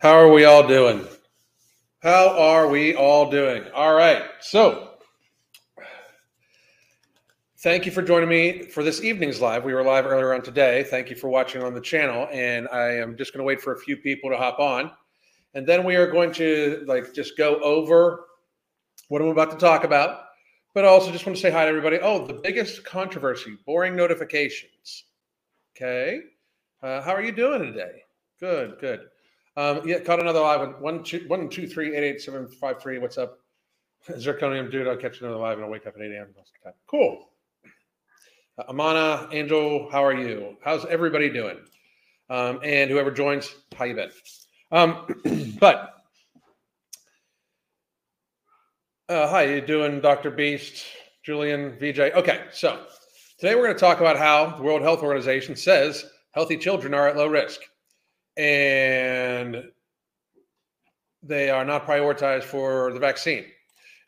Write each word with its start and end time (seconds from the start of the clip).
How 0.00 0.12
are 0.12 0.32
we 0.32 0.46
all 0.46 0.66
doing? 0.66 1.06
How 2.02 2.30
are 2.30 2.68
we 2.68 2.94
all 2.94 3.30
doing? 3.30 3.64
All 3.74 3.92
right. 3.92 4.22
So, 4.40 4.92
thank 7.58 7.84
you 7.84 7.92
for 7.92 8.00
joining 8.00 8.30
me 8.30 8.62
for 8.62 8.82
this 8.82 9.02
evening's 9.02 9.42
live. 9.42 9.62
We 9.62 9.74
were 9.74 9.84
live 9.84 10.06
earlier 10.06 10.32
on 10.32 10.40
today. 10.40 10.84
Thank 10.84 11.10
you 11.10 11.16
for 11.16 11.28
watching 11.28 11.62
on 11.62 11.74
the 11.74 11.82
channel. 11.82 12.28
And 12.32 12.66
I 12.72 12.92
am 12.92 13.14
just 13.14 13.34
going 13.34 13.40
to 13.40 13.44
wait 13.44 13.60
for 13.60 13.74
a 13.74 13.78
few 13.78 13.94
people 13.98 14.30
to 14.30 14.38
hop 14.38 14.58
on. 14.58 14.90
And 15.52 15.66
then 15.66 15.84
we 15.84 15.96
are 15.96 16.10
going 16.10 16.32
to 16.32 16.82
like 16.86 17.12
just 17.12 17.36
go 17.36 17.56
over 17.56 18.24
what 19.08 19.20
I'm 19.20 19.28
about 19.28 19.50
to 19.50 19.58
talk 19.58 19.84
about. 19.84 20.28
But 20.72 20.86
I 20.86 20.88
also 20.88 21.12
just 21.12 21.26
want 21.26 21.36
to 21.36 21.42
say 21.42 21.50
hi 21.50 21.64
to 21.64 21.68
everybody. 21.68 21.98
Oh, 22.00 22.26
the 22.26 22.40
biggest 22.42 22.86
controversy, 22.86 23.58
boring 23.66 23.96
notifications. 23.96 25.04
Okay. 25.76 26.20
Uh, 26.82 27.02
how 27.02 27.10
are 27.10 27.22
you 27.22 27.32
doing 27.32 27.60
today? 27.60 28.04
Good, 28.40 28.78
good. 28.80 29.00
Um, 29.56 29.82
yeah, 29.84 29.98
caught 29.98 30.20
another 30.20 30.40
live 30.40 30.60
one. 30.60 30.80
One, 30.80 31.04
two, 31.04 31.24
one, 31.26 31.48
two, 31.48 31.66
three, 31.66 31.96
eight, 31.96 32.04
eight, 32.04 32.20
seven, 32.20 32.48
five, 32.48 32.80
three. 32.80 32.98
What's 32.98 33.18
up? 33.18 33.38
Zirconium, 34.08 34.70
dude. 34.70 34.86
I'll 34.86 34.96
catch 34.96 35.20
another 35.20 35.36
live 35.36 35.58
and 35.58 35.64
I'll 35.64 35.70
wake 35.70 35.86
up 35.86 35.94
at 35.96 36.02
8 36.02 36.12
a.m. 36.12 36.28
Cool. 36.86 37.28
Uh, 38.58 38.64
Amana, 38.68 39.28
Angel, 39.32 39.88
how 39.90 40.04
are 40.04 40.14
you? 40.14 40.56
How's 40.62 40.86
everybody 40.86 41.28
doing? 41.28 41.58
Um, 42.28 42.60
and 42.62 42.90
whoever 42.90 43.10
joins, 43.10 43.54
how 43.76 43.84
you 43.84 43.94
been? 43.94 44.10
Um, 44.72 45.56
but 45.60 45.94
uh, 49.08 49.28
hi, 49.28 49.42
you 49.42 49.60
doing, 49.60 50.00
Dr. 50.00 50.30
Beast, 50.30 50.84
Julian, 51.24 51.76
VJ? 51.78 51.98
Okay, 52.14 52.44
so 52.52 52.84
today 53.38 53.54
we're 53.54 53.64
going 53.64 53.74
to 53.74 53.80
talk 53.80 54.00
about 54.00 54.16
how 54.16 54.56
the 54.56 54.62
World 54.62 54.82
Health 54.82 55.02
Organization 55.02 55.56
says 55.56 56.06
healthy 56.32 56.56
children 56.56 56.94
are 56.94 57.08
at 57.08 57.16
low 57.16 57.26
risk 57.26 57.60
and 58.36 59.64
they 61.22 61.50
are 61.50 61.64
not 61.64 61.86
prioritized 61.86 62.44
for 62.44 62.92
the 62.92 62.98
vaccine. 62.98 63.44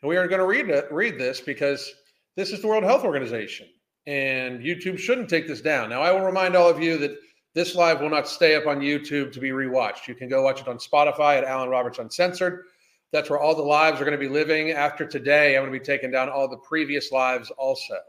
And 0.01 0.09
we 0.09 0.17
are 0.17 0.27
going 0.27 0.39
to 0.39 0.45
read 0.45 0.83
read 0.91 1.19
this 1.19 1.39
because 1.39 1.93
this 2.35 2.51
is 2.51 2.61
the 2.61 2.67
World 2.67 2.83
Health 2.83 3.03
Organization, 3.03 3.67
and 4.07 4.59
YouTube 4.59 4.97
shouldn't 4.97 5.29
take 5.29 5.47
this 5.47 5.61
down. 5.61 5.89
Now, 5.89 6.01
I 6.01 6.11
will 6.11 6.25
remind 6.25 6.55
all 6.55 6.69
of 6.69 6.81
you 6.81 6.97
that 6.97 7.17
this 7.53 7.75
live 7.75 8.01
will 8.01 8.09
not 8.09 8.27
stay 8.27 8.55
up 8.55 8.65
on 8.65 8.79
YouTube 8.79 9.31
to 9.33 9.39
be 9.39 9.51
rewatched. 9.51 10.07
You 10.07 10.15
can 10.15 10.27
go 10.27 10.41
watch 10.41 10.59
it 10.59 10.67
on 10.67 10.77
Spotify 10.77 11.37
at 11.37 11.43
Alan 11.43 11.69
Roberts 11.69 11.99
Uncensored. 11.99 12.63
That's 13.11 13.29
where 13.29 13.39
all 13.39 13.55
the 13.55 13.61
lives 13.61 14.01
are 14.01 14.05
going 14.05 14.17
to 14.19 14.27
be 14.27 14.27
living. 14.27 14.71
After 14.71 15.05
today, 15.05 15.55
I'm 15.55 15.61
going 15.61 15.71
to 15.71 15.79
be 15.79 15.85
taking 15.85 16.09
down 16.09 16.29
all 16.29 16.47
the 16.47 16.57
previous 16.57 17.11
lives 17.11 17.51
also. 17.51 17.99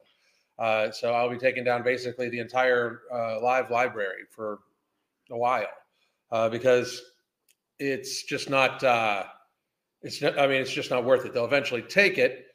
Uh, 0.59 0.91
so 0.91 1.13
I'll 1.13 1.29
be 1.29 1.37
taking 1.37 1.63
down 1.63 1.83
basically 1.83 2.31
the 2.31 2.39
entire 2.39 3.03
uh, 3.13 3.41
live 3.43 3.71
library 3.71 4.23
for 4.31 4.61
a 5.31 5.37
while 5.37 5.67
uh, 6.35 6.49
because 6.49 7.01
it's 7.79 8.25
just 8.25 8.51
not. 8.51 8.83
Uh, 8.83 9.23
it's 10.03 10.21
not, 10.21 10.37
I 10.37 10.49
mean, 10.49 10.61
it's 10.61 10.73
just 10.73 10.91
not 10.91 11.05
worth 11.05 11.25
it. 11.25 11.33
They'll 11.33 11.45
eventually 11.45 11.81
take 11.81 12.19
it, 12.19 12.47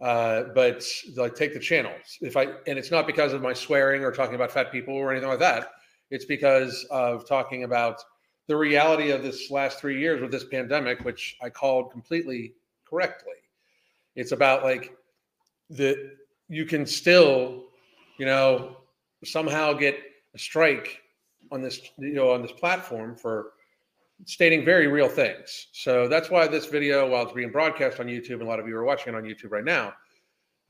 uh, 0.00 0.44
but 0.54 0.86
they'll 1.14 1.28
take 1.28 1.52
the 1.52 1.58
channels. 1.58 2.16
If 2.20 2.36
I 2.36 2.44
and 2.68 2.78
it's 2.78 2.92
not 2.92 3.08
because 3.08 3.32
of 3.32 3.42
my 3.42 3.52
swearing 3.52 4.04
or 4.04 4.12
talking 4.12 4.36
about 4.36 4.52
fat 4.52 4.70
people 4.70 4.94
or 4.94 5.10
anything 5.10 5.28
like 5.28 5.40
that. 5.40 5.72
It's 6.10 6.24
because 6.24 6.86
of 6.90 7.26
talking 7.26 7.64
about 7.64 8.00
the 8.46 8.56
reality 8.56 9.10
of 9.10 9.24
this 9.24 9.50
last 9.50 9.80
three 9.80 9.98
years 9.98 10.20
with 10.20 10.30
this 10.30 10.44
pandemic, 10.44 11.00
which 11.04 11.36
I 11.42 11.50
called 11.50 11.90
completely 11.90 12.54
correctly. 12.88 13.40
It's 14.14 14.30
about 14.30 14.62
like 14.62 14.96
that 15.70 15.96
you 16.48 16.66
can 16.66 16.86
still, 16.86 17.64
you 18.16 18.26
know, 18.26 18.76
somehow 19.24 19.72
get 19.72 19.98
a 20.34 20.38
strike 20.38 21.00
on 21.52 21.62
this, 21.62 21.80
you 21.98 22.14
know, 22.14 22.30
on 22.30 22.42
this 22.42 22.52
platform 22.52 23.16
for 23.16 23.52
stating 24.24 24.64
very 24.64 24.86
real 24.86 25.08
things. 25.08 25.68
So 25.72 26.08
that's 26.08 26.30
why 26.30 26.46
this 26.46 26.66
video, 26.66 27.08
while 27.08 27.24
it's 27.24 27.32
being 27.32 27.50
broadcast 27.50 28.00
on 28.00 28.06
YouTube, 28.06 28.34
and 28.34 28.42
a 28.42 28.46
lot 28.46 28.60
of 28.60 28.68
you 28.68 28.76
are 28.76 28.84
watching 28.84 29.14
it 29.14 29.16
on 29.16 29.24
YouTube 29.24 29.50
right 29.50 29.64
now, 29.64 29.92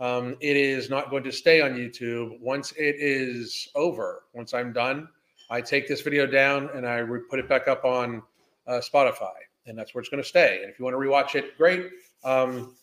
um, 0.01 0.37
it 0.41 0.57
is 0.57 0.91
not 0.91 1.11
going 1.11 1.23
to 1.25 1.33
stay 1.33 1.61
on 1.61 1.75
YouTube 1.75 2.41
once 2.41 2.73
it 2.73 2.97
is 2.99 3.69
over. 3.75 4.25
Once 4.33 4.53
I'm 4.53 4.73
done, 4.73 5.09
I 5.51 5.61
take 5.61 5.87
this 5.87 6.01
video 6.01 6.27
down 6.27 6.69
and 6.75 6.87
I 6.87 6.99
re- 6.99 7.21
put 7.31 7.39
it 7.39 7.49
back 7.49 7.69
up 7.69 7.85
on 7.85 8.23
uh, 8.67 8.81
Spotify, 8.81 9.35
and 9.67 9.79
that's 9.79 9.95
where 9.95 10.01
it's 10.01 10.09
going 10.09 10.23
to 10.23 10.29
stay. 10.29 10.61
And 10.63 10.71
if 10.71 10.79
you 10.79 10.85
want 10.85 10.95
to 10.95 10.99
rewatch 10.99 11.37
it, 11.37 11.57
great. 11.57 11.91
Um, 12.25 12.75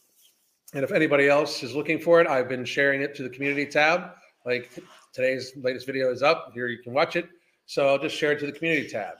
and 0.74 0.84
if 0.84 0.92
anybody 0.92 1.28
else 1.28 1.64
is 1.64 1.76
looking 1.76 2.00
for 2.00 2.22
it, 2.22 2.28
I've 2.28 2.48
been 2.48 2.64
sharing 2.64 3.02
it 3.02 3.14
to 3.16 3.24
the 3.24 3.30
community 3.30 3.66
tab. 3.66 4.12
Like 4.46 4.72
today's 5.12 5.52
latest 5.58 5.86
video 5.86 6.12
is 6.12 6.24
up 6.24 6.52
here, 6.54 6.68
you 6.68 6.82
can 6.82 6.94
watch 6.94 7.16
it. 7.18 7.28
So 7.72 7.88
I'll 7.88 7.98
just 7.98 8.18
share 8.18 8.34
it 8.34 8.40
to 8.42 8.46
the 8.46 8.52
community 8.52 8.86
tab. 8.86 9.14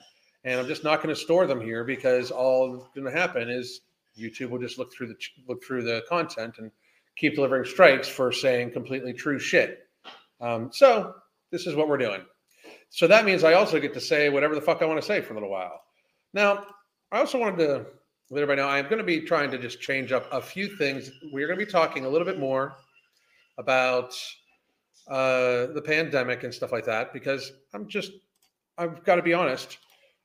And 0.44 0.60
I'm 0.60 0.68
just 0.68 0.84
not 0.84 1.02
going 1.02 1.16
to 1.16 1.16
store 1.16 1.48
them 1.48 1.62
here 1.62 1.86
because 1.86 2.32
all 2.32 2.74
that's 2.74 2.90
going 2.94 3.06
to 3.06 3.18
happen 3.18 3.50
is 3.50 3.80
YouTube 4.20 4.50
will 4.50 4.60
just 4.60 4.78
look 4.78 4.94
through 4.94 5.08
the 5.08 5.16
look 5.48 5.64
through 5.64 5.84
the 5.84 6.04
content 6.10 6.56
and 6.58 6.70
keep 7.16 7.36
delivering 7.36 7.64
strikes 7.64 8.10
for 8.10 8.30
saying 8.30 8.72
completely 8.72 9.14
true 9.14 9.40
shit. 9.40 9.88
Um, 10.42 10.70
so 10.74 11.16
this 11.50 11.66
is 11.66 11.76
what 11.76 11.88
we're 11.88 11.98
doing. 11.98 12.26
So 12.90 13.08
that 13.08 13.24
means 13.24 13.46
I 13.46 13.54
also 13.54 13.80
get 13.80 13.94
to 13.94 14.02
say 14.02 14.28
whatever 14.28 14.54
the 14.54 14.60
fuck 14.60 14.82
I 14.82 14.86
want 14.86 15.00
to 15.00 15.08
say 15.08 15.22
for 15.22 15.32
a 15.32 15.36
little 15.36 15.50
while. 15.50 15.84
Now, 16.34 16.66
I 17.14 17.20
also 17.20 17.40
wanted 17.40 17.66
to 17.66 17.86
let 18.32 18.42
everybody 18.42 18.60
know 18.60 18.68
I'm 18.68 18.90
going 18.90 18.98
to 18.98 19.06
be 19.06 19.22
trying 19.22 19.50
to 19.52 19.58
just 19.58 19.80
change 19.80 20.12
up 20.12 20.28
a 20.30 20.42
few 20.42 20.76
things. 20.76 21.10
We're 21.32 21.48
going 21.48 21.58
to 21.58 21.66
be 21.66 21.72
talking 21.72 22.04
a 22.04 22.10
little 22.10 22.28
bit 22.28 22.38
more 22.38 22.74
about 23.58 24.14
uh, 25.08 25.68
the 25.68 25.82
pandemic 25.86 26.44
and 26.44 26.54
stuff 26.54 26.74
like 26.74 26.84
that 26.84 27.14
because 27.14 27.54
I'm 27.74 27.88
just, 27.88 28.12
I've 28.78 29.04
got 29.04 29.16
to 29.16 29.22
be 29.22 29.34
honest. 29.34 29.78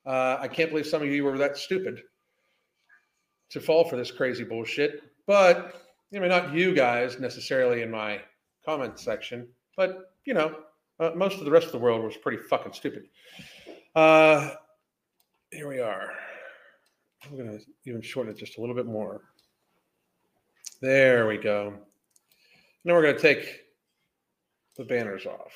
Uh, 0.05 0.39
I 0.41 0.49
can't 0.49 0.71
believe 0.71 0.87
some 0.87 1.03
of 1.03 1.09
you 1.09 1.25
were 1.25 1.39
that 1.39 1.57
stupid 1.57 2.01
to 3.51 3.61
fall 3.61 3.89
for 3.89 3.97
this 3.97 4.11
crazy 4.11 4.45
bullshit. 4.45 5.03
But 5.27 5.75
I 6.15 6.19
mean, 6.19 6.29
not 6.29 6.55
you 6.55 6.75
guys 6.75 7.19
necessarily 7.19 7.83
in 7.83 7.91
my 7.91 8.21
comment 8.65 8.99
section, 8.99 9.49
but 9.77 10.13
you 10.25 10.35
know, 10.35 10.57
uh, 11.01 11.11
most 11.15 11.39
of 11.39 11.45
the 11.45 11.51
rest 11.51 11.67
of 11.67 11.73
the 11.73 11.79
world 11.79 12.05
was 12.05 12.17
pretty 12.17 12.39
fucking 12.39 12.73
stupid. 12.73 13.05
Uh, 13.95 14.51
here 15.51 15.69
we 15.69 15.81
are. 15.81 16.13
I'm 17.25 17.37
going 17.37 17.59
to 17.59 17.65
even 17.87 18.03
shorten 18.03 18.33
it 18.33 18.39
just 18.39 18.59
a 18.59 18.61
little 18.61 18.75
bit 18.75 18.87
more. 18.87 19.23
There 20.81 21.27
we 21.27 21.39
go. 21.39 21.75
Now 22.85 22.95
we're 22.95 23.03
going 23.03 23.17
to 23.17 23.21
take 23.21 23.63
the 24.77 24.85
banners 24.85 25.27
off. 25.27 25.53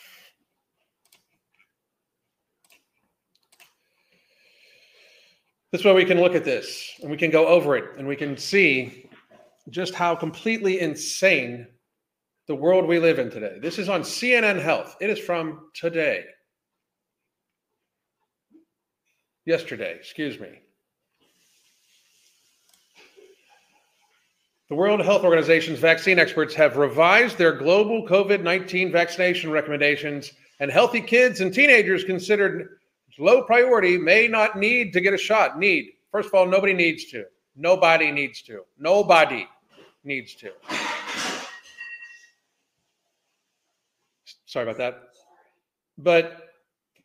This 5.73 5.85
way 5.85 5.93
we 5.93 6.05
can 6.05 6.21
look 6.21 6.35
at 6.35 6.45
this 6.45 6.99
and 7.01 7.11
we 7.11 7.17
can 7.17 7.31
go 7.31 7.47
over 7.47 7.77
it 7.77 7.97
and 7.97 8.07
we 8.07 8.17
can 8.17 8.37
see 8.37 9.09
just 9.69 9.95
how 9.95 10.17
completely 10.17 10.81
insane 10.81 11.69
the 12.49 12.55
world 12.57 12.87
we 12.87 12.99
live 12.99 13.21
in 13.21 13.31
today. 13.31 13.59
This 13.61 13.79
is 13.79 13.89
on 13.89 14.03
CNN 14.03 14.61
Health. 14.61 14.97
It 15.01 15.11
is 15.11 15.21
from 15.21 15.71
today. 15.73 16.25
Yesterday, 19.47 19.95
excuse 19.95 20.41
me. 20.41 20.49
The 24.69 24.75
World 24.75 25.01
Health 25.01 25.23
Organization's 25.23 25.79
vaccine 25.79 26.19
experts 26.19 26.55
have 26.55 26.77
revised 26.77 27.39
their 27.39 27.53
global 27.53 28.07
COVID 28.07 28.43
19 28.43 28.91
vaccination 28.91 29.51
recommendations, 29.51 30.33
and 30.59 30.71
healthy 30.71 31.01
kids 31.01 31.41
and 31.41 31.55
teenagers 31.55 32.05
considered 32.05 32.80
low 33.21 33.43
priority 33.43 33.99
may 33.99 34.27
not 34.27 34.59
need 34.59 34.93
to 34.95 35.01
get 35.01 35.15
a 35.15 35.19
shot. 35.19 35.59
Need. 35.59 35.93
First 36.11 36.29
of 36.29 36.35
all, 36.35 36.47
nobody 36.47 36.73
needs 36.73 37.05
to. 37.07 37.25
Nobody 37.57 38.11
needs 38.11 38.43
to. 38.43 38.63
Nobody 38.79 39.47
needs 40.05 40.35
to. 40.37 40.51
Sorry 44.47 44.65
about 44.65 44.79
that. 44.79 45.03
But 45.99 46.49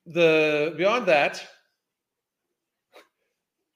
the 0.06 0.74
beyond 0.78 1.06
that, 1.08 1.46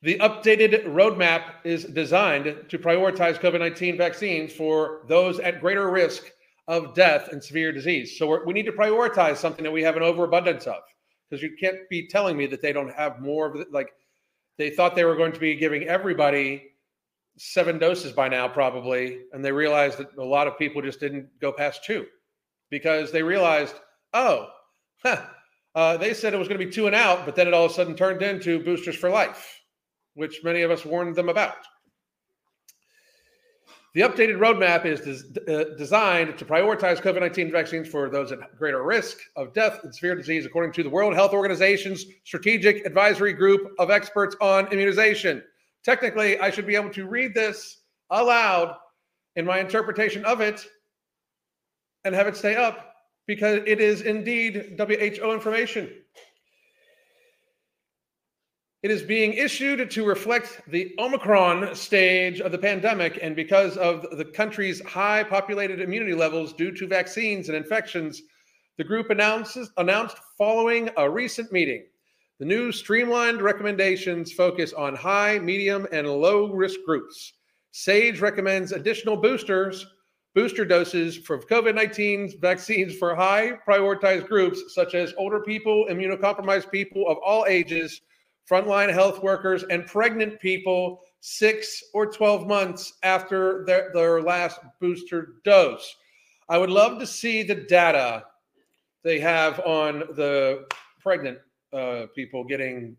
the 0.02 0.18
updated 0.20 0.86
roadmap 0.86 1.56
is 1.64 1.84
designed 1.84 2.46
to 2.70 2.80
prioritize 2.80 3.40
COVID 3.40 3.60
19 3.60 3.98
vaccines 3.98 4.54
for 4.54 5.02
those 5.08 5.40
at 5.40 5.60
greater 5.60 5.90
risk 5.92 6.32
of 6.68 6.94
death 6.94 7.30
and 7.32 7.44
severe 7.44 7.72
disease. 7.72 8.18
So 8.18 8.44
we 8.46 8.54
need 8.54 8.66
to 8.66 8.72
prioritize 8.72 9.38
something 9.38 9.64
that 9.64 9.72
we 9.72 9.84
have 9.84 9.98
an 9.98 10.04
overabundance 10.04 10.68
of 10.68 10.82
because 11.30 11.44
you 11.44 11.56
can't 11.60 11.78
be 11.90 12.08
telling 12.08 12.36
me 12.36 12.48
that 12.48 12.62
they 12.62 12.74
don't 12.74 12.94
have 12.94 13.20
more 13.20 13.48
of 13.48 13.56
it. 13.60 13.72
Like 13.72 13.92
they 14.58 14.70
thought 14.70 14.96
they 14.96 15.06
were 15.06 15.16
going 15.16 15.32
to 15.32 15.40
be 15.40 15.56
giving 15.56 15.84
everybody 15.84 16.64
seven 17.38 17.80
doses 17.80 18.12
by 18.12 18.28
now, 18.28 18.48
probably. 18.48 19.22
And 19.32 19.44
they 19.44 19.52
realized 19.52 19.98
that 20.00 20.18
a 20.18 20.24
lot 20.24 20.48
of 20.48 20.58
people 20.58 20.82
just 20.82 21.00
didn't 21.00 21.28
go 21.40 21.52
past 21.52 21.84
two 21.84 22.06
because 22.70 23.12
they 23.12 23.24
realized, 23.24 23.76
oh, 24.14 24.48
huh, 25.04 25.26
uh, 25.76 25.98
they 25.98 26.14
said 26.14 26.34
it 26.34 26.38
was 26.38 26.48
going 26.48 26.60
to 26.60 26.66
be 26.66 26.72
two 26.72 26.88
and 26.88 26.96
out, 26.96 27.26
but 27.26 27.36
then 27.36 27.48
it 27.48 27.54
all 27.54 27.66
of 27.66 27.72
a 27.72 27.74
sudden 27.74 27.96
turned 27.96 28.22
into 28.22 28.64
boosters 28.64 28.96
for 28.96 29.10
life, 29.10 29.62
which 30.16 30.44
many 30.44 30.62
of 30.62 30.72
us 30.72 30.86
warned 30.86 31.16
them 31.16 31.30
about. 31.30 31.56
The 33.96 34.02
updated 34.02 34.38
roadmap 34.38 34.86
is 34.86 35.02
des- 35.02 35.52
uh, 35.52 35.76
designed 35.76 36.38
to 36.38 36.46
prioritize 36.46 37.02
COVID 37.02 37.22
19 37.22 37.52
vaccines 37.52 37.88
for 37.88 38.08
those 38.08 38.32
at 38.32 38.56
greater 38.56 38.84
risk 38.84 39.18
of 39.36 39.52
death 39.54 39.80
and 39.84 39.94
severe 39.94 40.16
disease, 40.16 40.46
according 40.46 40.74
to 40.74 40.84
the 40.84 40.90
World 40.90 41.16
Health 41.16 41.34
Organization's 41.34 42.06
Strategic 42.24 42.86
Advisory 42.86 43.34
Group 43.34 43.74
of 43.80 43.90
Experts 43.90 44.36
on 44.42 44.68
Immunization. 44.68 45.44
Technically, 45.84 46.40
I 46.40 46.52
should 46.52 46.68
be 46.68 46.76
able 46.76 46.92
to 46.92 47.08
read 47.08 47.34
this 47.34 47.80
aloud 48.12 48.76
in 49.36 49.46
my 49.46 49.60
interpretation 49.60 50.24
of 50.24 50.40
it 50.40 50.68
and 52.04 52.14
have 52.14 52.28
it 52.28 52.38
stay 52.38 52.56
up 52.56 52.94
because 53.26 53.62
it 53.66 53.80
is 53.80 54.02
indeed 54.02 54.76
WHO 54.78 55.32
information. 55.32 55.92
It 58.82 58.92
is 58.92 59.04
being 59.04 59.34
issued 59.34 59.92
to 59.92 60.06
reflect 60.06 60.62
the 60.66 60.96
Omicron 60.98 61.76
stage 61.76 62.40
of 62.40 62.54
the 62.54 62.58
pandemic 62.58 63.20
and 63.22 63.36
because 63.36 63.76
of 63.76 64.06
the 64.18 64.24
country's 64.24 64.82
high 64.86 65.22
populated 65.26 65.82
immunity 65.82 66.14
levels 66.14 66.54
due 66.54 66.72
to 66.72 66.88
vaccines 66.88 67.50
and 67.50 67.58
infections, 67.58 68.22
the 68.78 68.86
group 68.86 69.10
announces 69.10 69.70
announced 69.76 70.16
following 70.38 70.90
a 70.96 71.10
recent 71.10 71.52
meeting. 71.52 71.88
The 72.40 72.46
new 72.46 72.72
streamlined 72.72 73.42
recommendations 73.42 74.32
focus 74.32 74.72
on 74.72 74.96
high, 74.96 75.40
medium, 75.40 75.86
and 75.92 76.08
low 76.08 76.54
risk 76.54 76.80
groups. 76.86 77.34
SAGE 77.72 78.22
recommends 78.22 78.72
additional 78.72 79.18
boosters, 79.18 79.86
booster 80.36 80.64
doses 80.64 81.18
for 81.18 81.38
COVID 81.38 81.76
19 81.76 82.40
vaccines 82.40 82.96
for 82.96 83.14
high 83.14 83.60
prioritized 83.68 84.30
groups 84.30 84.74
such 84.74 84.96
as 84.96 85.14
older 85.18 85.42
people, 85.42 85.88
immunocompromised 85.90 86.72
people 86.72 87.10
of 87.10 87.18
all 87.18 87.46
ages 87.46 88.00
frontline 88.50 88.92
health 88.92 89.22
workers, 89.22 89.64
and 89.70 89.86
pregnant 89.86 90.40
people 90.40 91.02
six 91.22 91.84
or 91.94 92.06
12 92.06 92.48
months 92.48 92.94
after 93.04 93.64
their, 93.66 93.92
their 93.94 94.22
last 94.22 94.60
booster 94.80 95.36
dose. 95.44 95.96
I 96.48 96.58
would 96.58 96.70
love 96.70 97.00
to 97.00 97.06
see 97.06 97.44
the 97.44 97.56
data 97.56 98.24
they 99.04 99.20
have 99.20 99.60
on 99.62 100.00
the 100.16 100.66
pregnant 101.02 101.38
uh, 101.74 102.08
people 102.16 102.44
getting 102.44 102.96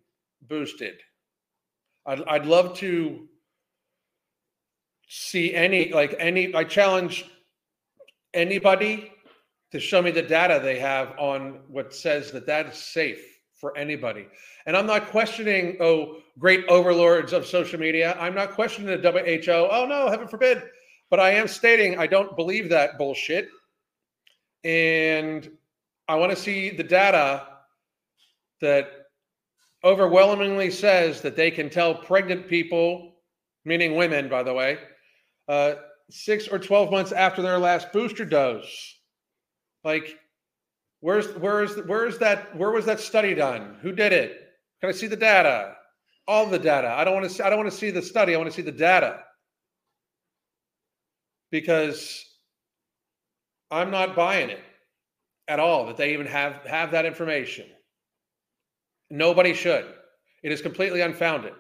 boosted. 0.49 1.01
I'd, 2.07 2.23
I'd 2.25 2.47
love 2.47 2.77
to 2.79 3.27
see 5.09 5.55
any, 5.55 5.93
like 5.93 6.15
any, 6.19 6.55
I 6.55 6.65
challenge 6.65 7.29
anybody 8.33 9.13
to 9.73 9.81
show 9.81 10.01
me 10.01 10.11
the 10.11 10.23
data 10.23 10.61
they 10.63 10.79
have 10.79 11.19
on 11.19 11.61
what 11.69 11.95
says 11.95 12.31
that 12.33 12.47
that 12.47 12.67
is 12.67 12.77
safe 12.77 13.40
for 13.61 13.77
anybody. 13.77 14.27
And 14.67 14.77
I'm 14.77 14.87
not 14.87 15.09
questioning, 15.09 15.77
oh, 15.81 16.17
great 16.39 16.65
overlords 16.69 17.33
of 17.33 17.47
social 17.47 17.79
media. 17.79 18.17
I'm 18.19 18.35
not 18.35 18.53
questioning 18.53 19.01
the 19.01 19.11
WHO. 19.13 19.69
Oh, 19.71 19.87
no, 19.87 20.09
heaven 20.09 20.27
forbid. 20.27 20.63
But 21.11 21.21
I 21.21 21.33
am 21.33 21.47
stating 21.47 21.99
I 21.99 22.07
don't 22.07 22.37
believe 22.37 22.71
that 22.71 22.97
bullshit. 22.97 23.49
And 24.65 25.51
I 26.09 26.15
want 26.17 26.31
to 26.31 26.37
see 26.37 26.71
the 26.71 26.83
data 26.83 27.47
that 28.61 28.91
overwhelmingly 29.85 30.71
says 30.71 31.21
that 31.23 31.37
they 31.37 31.51
can 31.51 31.71
tell 31.71 31.95
pregnant 31.95 32.49
people, 32.49 33.17
meaning 33.65 33.97
women, 33.97 34.29
by 34.29 34.43
the 34.43 34.53
way, 34.53 34.79
uh, 35.49 35.75
six 36.11 36.49
or 36.49 36.59
12 36.59 36.91
months 36.91 37.13
after 37.13 37.43
their 37.43 37.59
last 37.59 37.93
booster 37.93 38.25
dose. 38.25 38.97
Like, 39.85 40.17
Where's 41.01 41.29
where's 41.37 41.77
where's 41.87 42.19
that 42.19 42.55
where 42.57 42.71
was 42.71 42.85
that 42.87 43.01
study 43.01 43.35
done? 43.35 43.77
Who 43.83 43.93
did 43.93 44.13
it? 44.13 44.49
Can 44.81 44.91
I 44.91 44.93
see 44.93 45.07
the 45.07 45.17
data? 45.17 45.77
All 46.29 46.47
the 46.47 46.59
data. 46.59 46.89
I 46.89 47.05
don't 47.05 47.15
want 47.15 47.29
to 47.29 47.31
see, 47.31 47.43
I 47.43 47.51
don't 47.51 47.59
want 47.59 47.71
to 47.71 47.77
see 47.77 47.91
the 47.91 48.03
study. 48.03 48.35
I 48.35 48.39
want 48.39 48.51
to 48.51 48.55
see 48.55 48.63
the 48.63 48.73
data. 48.73 49.21
Because 51.51 52.25
I'm 53.71 53.91
not 53.91 54.15
buying 54.15 54.51
it 54.51 54.61
at 55.49 55.59
all 55.59 55.87
that 55.87 55.97
they 55.97 56.13
even 56.13 56.27
have 56.27 56.65
have 56.67 56.91
that 56.93 57.07
information. 57.07 57.67
Nobody 59.11 59.55
should. 59.55 59.87
It 60.43 60.53
is 60.53 60.63
completely 60.63 61.01
unfounded. 61.01 61.55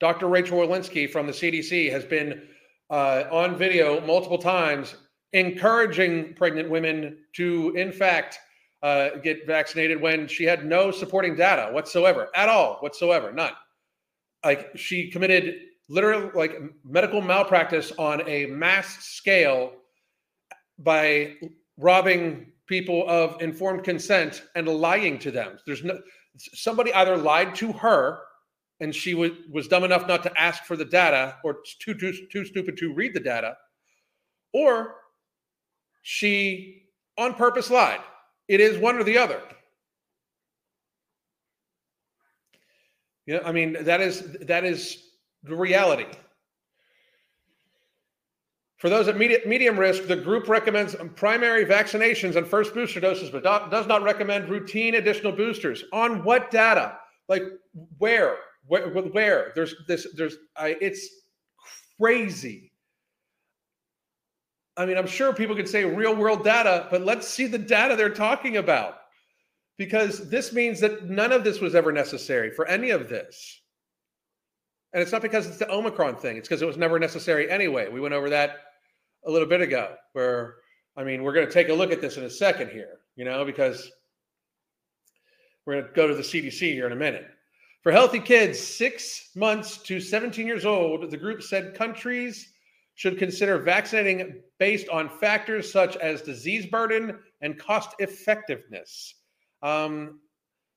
Dr. 0.00 0.26
Rachel 0.26 0.58
Walensky 0.58 1.08
from 1.08 1.26
the 1.26 1.32
CDC 1.32 1.90
has 1.90 2.04
been 2.04 2.42
uh, 2.90 3.24
on 3.30 3.56
video 3.56 4.00
multiple 4.04 4.38
times 4.38 4.96
encouraging 5.32 6.34
pregnant 6.34 6.68
women 6.68 7.18
to, 7.34 7.72
in 7.76 7.92
fact, 7.92 8.38
uh, 8.86 9.16
get 9.16 9.44
vaccinated 9.48 10.00
when 10.00 10.28
she 10.28 10.44
had 10.44 10.64
no 10.64 10.92
supporting 10.92 11.34
data 11.34 11.72
whatsoever, 11.72 12.28
at 12.36 12.48
all, 12.48 12.76
whatsoever, 12.76 13.32
none. 13.32 13.50
Like 14.44 14.70
she 14.76 15.10
committed 15.10 15.56
literal 15.88 16.30
like 16.34 16.60
medical 16.84 17.20
malpractice 17.20 17.90
on 17.98 18.22
a 18.28 18.46
mass 18.46 19.04
scale 19.04 19.72
by 20.78 21.34
robbing 21.76 22.52
people 22.68 23.04
of 23.08 23.42
informed 23.42 23.82
consent 23.82 24.44
and 24.54 24.68
lying 24.68 25.18
to 25.18 25.32
them. 25.32 25.58
There's 25.66 25.82
no 25.82 25.98
somebody 26.36 26.94
either 26.94 27.16
lied 27.16 27.56
to 27.56 27.72
her 27.72 28.20
and 28.78 28.94
she 28.94 29.14
was, 29.14 29.32
was 29.50 29.66
dumb 29.66 29.82
enough 29.82 30.06
not 30.06 30.22
to 30.22 30.40
ask 30.40 30.62
for 30.62 30.76
the 30.76 30.84
data 30.84 31.38
or 31.42 31.56
too, 31.80 31.94
too, 31.94 32.12
too 32.30 32.44
stupid 32.44 32.76
to 32.76 32.94
read 32.94 33.14
the 33.14 33.20
data, 33.20 33.56
or 34.52 34.94
she 36.02 36.84
on 37.18 37.34
purpose 37.34 37.68
lied. 37.68 38.00
It 38.48 38.60
is 38.60 38.78
one 38.78 38.96
or 38.96 39.04
the 39.04 39.18
other. 39.18 39.40
Yeah, 43.26 43.40
I 43.44 43.52
mean 43.52 43.84
that 43.84 44.00
is 44.00 44.22
that 44.42 44.64
is 44.64 45.02
the 45.42 45.56
reality. 45.56 46.06
For 48.78 48.90
those 48.90 49.08
at 49.08 49.16
medium, 49.16 49.40
medium 49.46 49.78
risk, 49.78 50.06
the 50.06 50.16
group 50.16 50.48
recommends 50.48 50.94
primary 51.14 51.64
vaccinations 51.64 52.36
and 52.36 52.46
first 52.46 52.74
booster 52.74 53.00
doses, 53.00 53.30
but 53.30 53.42
do, 53.42 53.70
does 53.70 53.86
not 53.86 54.02
recommend 54.02 54.50
routine 54.50 54.96
additional 54.96 55.32
boosters. 55.32 55.82
On 55.92 56.22
what 56.22 56.50
data? 56.50 56.98
Like 57.28 57.42
where? 57.98 58.36
Where? 58.66 58.88
Where? 58.88 59.52
There's 59.54 59.74
this. 59.88 60.06
There's. 60.14 60.36
I, 60.56 60.76
it's 60.80 61.08
crazy. 61.98 62.65
I 64.76 64.84
mean, 64.84 64.98
I'm 64.98 65.06
sure 65.06 65.32
people 65.32 65.56
could 65.56 65.68
say 65.68 65.84
real 65.84 66.14
world 66.14 66.44
data, 66.44 66.86
but 66.90 67.02
let's 67.02 67.26
see 67.26 67.46
the 67.46 67.58
data 67.58 67.96
they're 67.96 68.10
talking 68.10 68.58
about 68.58 68.98
because 69.78 70.28
this 70.28 70.52
means 70.52 70.80
that 70.80 71.08
none 71.08 71.32
of 71.32 71.44
this 71.44 71.60
was 71.60 71.74
ever 71.74 71.92
necessary 71.92 72.50
for 72.50 72.66
any 72.66 72.90
of 72.90 73.08
this. 73.08 73.60
And 74.92 75.02
it's 75.02 75.12
not 75.12 75.22
because 75.22 75.46
it's 75.46 75.58
the 75.58 75.70
Omicron 75.70 76.16
thing, 76.16 76.36
it's 76.36 76.48
because 76.48 76.62
it 76.62 76.66
was 76.66 76.76
never 76.76 76.98
necessary 76.98 77.50
anyway. 77.50 77.88
We 77.88 78.00
went 78.00 78.14
over 78.14 78.30
that 78.30 78.56
a 79.26 79.30
little 79.30 79.48
bit 79.48 79.60
ago, 79.60 79.94
where, 80.12 80.56
I 80.96 81.04
mean, 81.04 81.22
we're 81.22 81.34
going 81.34 81.46
to 81.46 81.52
take 81.52 81.68
a 81.68 81.74
look 81.74 81.90
at 81.90 82.00
this 82.00 82.16
in 82.16 82.24
a 82.24 82.30
second 82.30 82.70
here, 82.70 82.98
you 83.16 83.24
know, 83.24 83.44
because 83.44 83.90
we're 85.64 85.74
going 85.74 85.86
to 85.86 85.92
go 85.92 86.06
to 86.06 86.14
the 86.14 86.22
CDC 86.22 86.72
here 86.72 86.86
in 86.86 86.92
a 86.92 86.96
minute. 86.96 87.26
For 87.82 87.92
healthy 87.92 88.20
kids, 88.20 88.58
six 88.58 89.30
months 89.34 89.78
to 89.78 90.00
17 90.00 90.46
years 90.46 90.64
old, 90.64 91.10
the 91.10 91.16
group 91.16 91.42
said 91.42 91.74
countries 91.74 92.52
should 92.96 93.18
consider 93.18 93.58
vaccinating 93.58 94.40
based 94.58 94.88
on 94.88 95.08
factors 95.08 95.70
such 95.70 95.96
as 95.96 96.22
disease 96.22 96.66
burden 96.66 97.18
and 97.42 97.58
cost 97.58 97.94
effectiveness. 97.98 99.14
Um, 99.62 100.20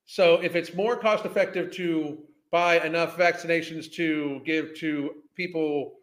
so, 0.06 0.36
if 0.36 0.56
it's 0.56 0.74
more 0.74 0.98
cost 0.98 1.26
effective 1.26 1.72
to 1.74 2.20
buy 2.52 2.80
enough 2.86 3.18
vaccinations 3.18 3.92
to 3.94 4.42
give 4.46 4.76
to 4.76 5.12
people 5.36 5.94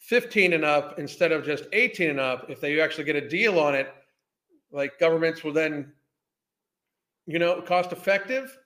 15 0.00 0.52
and 0.52 0.64
up 0.64 0.98
instead 0.98 1.32
of 1.32 1.44
just 1.44 1.64
18 1.72 2.10
and 2.10 2.20
up, 2.20 2.50
if 2.50 2.60
they 2.60 2.78
actually 2.80 3.04
get 3.04 3.16
a 3.16 3.26
deal 3.26 3.58
on 3.58 3.74
it, 3.74 3.92
like 4.70 4.98
governments 4.98 5.42
will 5.42 5.52
then, 5.52 5.92
you 7.26 7.38
know, 7.38 7.62
cost 7.62 7.92
effective. 7.92 8.58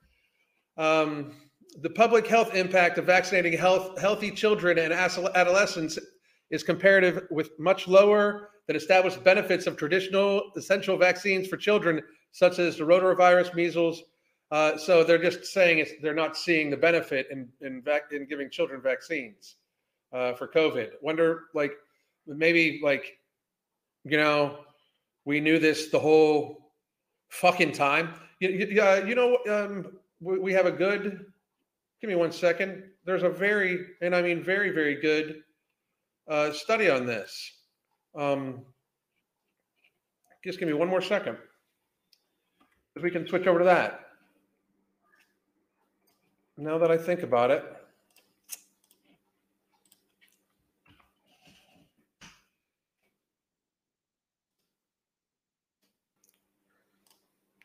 Um, 0.76 1.32
the 1.80 1.90
public 1.90 2.26
health 2.26 2.54
impact 2.54 2.98
of 2.98 3.04
vaccinating 3.04 3.52
health, 3.56 4.00
healthy 4.00 4.30
children 4.30 4.78
and 4.78 4.92
adolescents 4.92 5.98
is 6.50 6.62
comparative 6.62 7.26
with 7.30 7.50
much 7.58 7.88
lower 7.88 8.50
than 8.66 8.76
established 8.76 9.22
benefits 9.24 9.66
of 9.66 9.76
traditional 9.76 10.52
essential 10.56 10.96
vaccines 10.96 11.48
for 11.48 11.56
children, 11.56 12.00
such 12.32 12.58
as 12.58 12.76
the 12.76 12.84
rotavirus, 12.84 13.54
measles. 13.54 14.02
Uh, 14.50 14.76
so 14.78 15.04
they're 15.04 15.18
just 15.22 15.44
saying 15.44 15.84
they're 16.02 16.14
not 16.14 16.36
seeing 16.36 16.70
the 16.70 16.76
benefit 16.76 17.26
in 17.30 17.48
in, 17.60 17.82
vac- 17.82 18.12
in 18.12 18.26
giving 18.26 18.50
children 18.50 18.80
vaccines 18.80 19.56
uh, 20.12 20.32
for 20.34 20.48
COVID. 20.48 20.92
Wonder 21.02 21.44
like 21.54 21.72
maybe 22.26 22.80
like 22.82 23.18
you 24.04 24.16
know 24.16 24.60
we 25.24 25.40
knew 25.40 25.58
this 25.58 25.88
the 25.88 25.98
whole 25.98 26.72
fucking 27.28 27.72
time. 27.72 28.14
You, 28.40 28.50
you, 28.50 28.82
uh, 28.82 29.04
you 29.06 29.14
know 29.14 29.38
um, 29.50 29.98
we, 30.20 30.38
we 30.38 30.52
have 30.52 30.66
a 30.66 30.72
good. 30.72 31.26
Give 32.00 32.08
me 32.08 32.16
one 32.16 32.32
second. 32.32 32.84
There's 33.04 33.24
a 33.24 33.28
very 33.28 33.86
and 34.00 34.14
I 34.14 34.22
mean 34.22 34.42
very 34.42 34.70
very 34.70 34.94
good 34.94 35.42
uh, 36.28 36.52
study 36.52 36.90
on 36.90 37.06
this. 37.06 37.52
Um, 38.14 38.64
just 40.44 40.58
give 40.58 40.68
me 40.68 40.74
one 40.74 40.88
more 40.88 41.02
second. 41.02 41.36
Because 42.94 43.04
we 43.04 43.10
can 43.10 43.26
switch 43.26 43.46
over 43.46 43.58
to 43.60 43.64
that. 43.64 44.00
Now 46.56 46.78
that 46.78 46.90
I 46.90 46.98
think 46.98 47.22
about 47.22 47.50
it, 47.50 47.64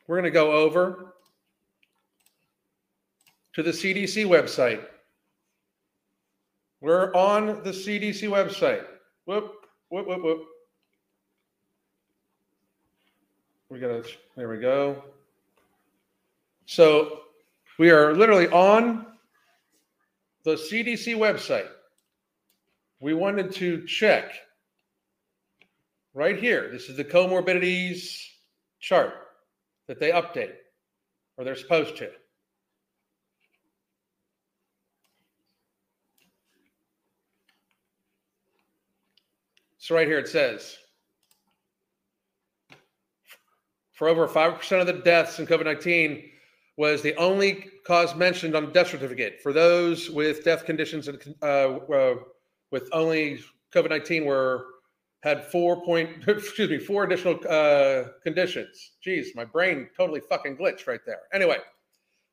we're 0.06 0.16
going 0.16 0.24
to 0.24 0.30
go 0.30 0.52
over 0.52 1.14
to 3.54 3.62
the 3.62 3.70
CDC 3.70 4.26
website. 4.26 4.84
We're 6.84 7.14
on 7.14 7.62
the 7.62 7.70
CDC 7.70 8.28
website. 8.28 8.84
Whoop, 9.24 9.54
whoop, 9.88 10.06
whoop, 10.06 10.22
whoop. 10.22 10.44
We 13.70 13.78
got 13.78 14.04
to, 14.04 14.04
there 14.36 14.50
we 14.50 14.58
go. 14.58 15.02
So 16.66 17.20
we 17.78 17.90
are 17.90 18.12
literally 18.12 18.48
on 18.48 19.06
the 20.44 20.56
CDC 20.56 21.16
website. 21.16 21.68
We 23.00 23.14
wanted 23.14 23.52
to 23.52 23.86
check 23.86 24.34
right 26.12 26.38
here. 26.38 26.68
This 26.70 26.90
is 26.90 26.98
the 26.98 27.04
comorbidities 27.04 28.14
chart 28.78 29.14
that 29.88 29.98
they 29.98 30.10
update, 30.10 30.52
or 31.38 31.44
they're 31.44 31.56
supposed 31.56 31.96
to. 31.96 32.10
So 39.84 39.94
right 39.94 40.08
here 40.08 40.18
it 40.18 40.28
says 40.28 40.78
for 43.92 44.08
over 44.08 44.26
5% 44.26 44.80
of 44.80 44.86
the 44.86 44.94
deaths 44.94 45.38
in 45.38 45.46
COVID 45.46 45.66
19 45.66 46.24
was 46.78 47.02
the 47.02 47.14
only 47.16 47.66
cause 47.86 48.14
mentioned 48.14 48.56
on 48.56 48.64
the 48.64 48.72
death 48.72 48.88
certificate. 48.88 49.42
For 49.42 49.52
those 49.52 50.08
with 50.08 50.42
death 50.42 50.64
conditions 50.64 51.08
and 51.08 51.22
uh, 51.42 51.76
uh, 51.92 52.14
with 52.70 52.88
only 52.92 53.40
COVID 53.74 53.90
19 53.90 54.24
were 54.24 54.64
had 55.22 55.44
four 55.44 55.84
point 55.84 56.24
excuse 56.28 56.70
me 56.70 56.78
four 56.78 57.04
additional 57.04 57.38
uh, 57.46 58.04
conditions. 58.22 58.92
Jeez, 59.06 59.34
my 59.34 59.44
brain 59.44 59.90
totally 59.94 60.20
fucking 60.20 60.56
glitched 60.56 60.86
right 60.86 61.04
there. 61.04 61.20
Anyway, 61.34 61.58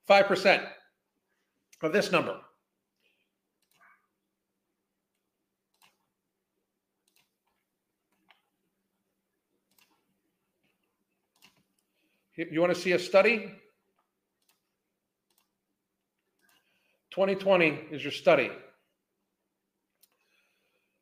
five 0.08 0.26
percent 0.26 0.64
of 1.84 1.92
this 1.92 2.14
number 2.14 2.40
You 12.36 12.62
want 12.62 12.74
to 12.74 12.80
see 12.80 12.94
a 12.94 13.00
study? 13.00 13.52
2020 17.12 17.68
is 17.92 18.02
your 18.02 18.12
study. 18.12 18.50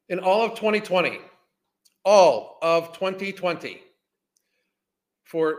In 0.09 0.19
all 0.19 0.41
of 0.41 0.55
2020, 0.55 1.19
all 2.03 2.57
of 2.63 2.93
2020, 2.93 3.79
for 5.23 5.55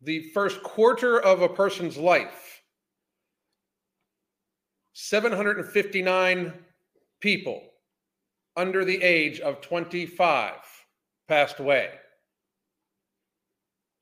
the 0.00 0.30
first 0.30 0.60
quarter 0.64 1.20
of 1.20 1.42
a 1.42 1.48
person's 1.48 1.96
life, 1.96 2.62
759 4.94 6.52
people 7.20 7.62
under 8.56 8.84
the 8.84 9.00
age 9.00 9.38
of 9.38 9.60
25 9.60 10.54
passed 11.28 11.60
away 11.60 11.90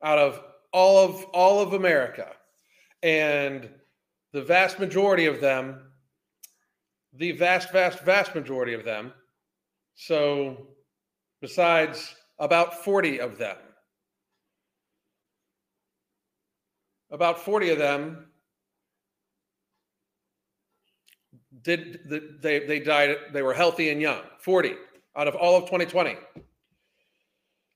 out 0.03 0.19
of 0.19 0.43
all 0.73 1.05
of 1.05 1.25
all 1.33 1.61
of 1.61 1.73
America, 1.73 2.29
and 3.03 3.69
the 4.33 4.43
vast 4.43 4.79
majority 4.79 5.27
of 5.27 5.41
them, 5.41 5.81
the 7.13 7.33
vast, 7.33 7.73
vast, 7.73 8.01
vast 8.01 8.35
majority 8.35 8.75
of 8.75 8.85
them. 8.85 9.13
So, 9.95 10.69
besides 11.41 12.15
about 12.39 12.85
forty 12.85 13.21
of 13.21 13.39
them, 13.39 13.57
about 17.11 17.41
forty 17.41 17.71
of 17.71 17.79
them 17.79 18.31
did 21.63 22.01
the, 22.09 22.37
they 22.41 22.61
they 22.61 22.81
died 22.81 23.17
they 23.33 23.43
were 23.43 23.55
healthy 23.55 23.91
and 23.91 24.01
young 24.01 24.23
40 24.39 24.75
out 25.17 25.29
of 25.29 25.35
all 25.35 25.57
of 25.57 25.65
2020 25.65 26.17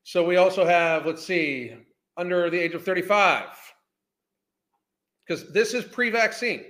so 0.04 0.24
we 0.24 0.36
also 0.36 0.64
have 0.64 1.06
let's 1.06 1.24
see 1.24 1.74
under 2.16 2.50
the 2.50 2.58
age 2.58 2.74
of 2.74 2.84
35 2.84 3.46
because 5.26 5.52
this 5.52 5.74
is 5.74 5.84
pre-vaccine. 5.84 6.60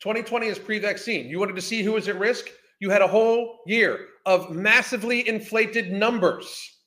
2020 0.00 0.46
is 0.46 0.58
pre-vaccine. 0.58 1.28
You 1.28 1.38
wanted 1.38 1.56
to 1.56 1.62
see 1.62 1.82
who 1.82 1.92
was 1.92 2.08
at 2.08 2.18
risk? 2.18 2.46
You 2.78 2.90
had 2.90 3.02
a 3.02 3.08
whole 3.08 3.60
year 3.66 4.06
of 4.26 4.50
massively 4.50 5.28
inflated 5.28 5.92
numbers. 5.92 6.78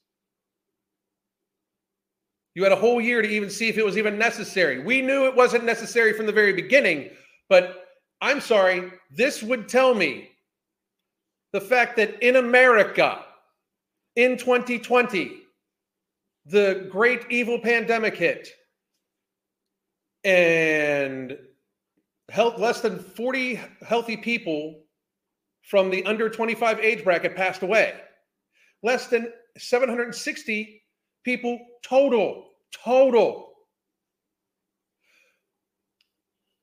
You 2.56 2.63
had 2.63 2.72
a 2.72 2.78
whole 2.78 3.02
year 3.02 3.22
to 3.22 3.28
even 3.28 3.50
see 3.50 3.70
if 3.70 3.78
it 3.78 3.86
was 3.86 3.98
even 3.98 4.18
necessary. 4.18 4.80
We 4.84 5.02
knew 5.02 5.25
it 5.25 5.36
wasn't 5.36 5.63
necessary 5.63 6.13
from 6.13 6.25
the 6.25 6.32
very 6.32 6.54
beginning 6.54 7.10
but 7.50 7.86
i'm 8.22 8.42
sorry 8.42 8.92
this 9.12 9.44
would 9.44 9.68
tell 9.68 9.94
me 9.94 10.30
the 11.52 11.62
fact 11.62 11.96
that 11.96 12.22
in 12.28 12.38
america 12.38 13.24
in 14.16 14.38
2020 14.38 15.42
the 16.45 16.88
great 16.91 17.25
evil 17.29 17.59
pandemic 17.59 18.15
hit 18.15 18.50
and 20.23 21.38
health, 22.29 22.57
less 22.57 22.81
than 22.81 23.00
40 23.00 23.59
healthy 23.85 24.17
people 24.17 24.81
from 25.63 25.89
the 25.89 26.05
under 26.05 26.29
25 26.29 26.79
age 26.79 27.03
bracket 27.03 27.35
passed 27.35 27.62
away. 27.62 27.93
Less 28.81 29.07
than 29.07 29.31
760 29.57 30.83
people 31.23 31.59
total. 31.83 32.50
Total. 32.71 33.50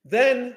Then 0.04 0.56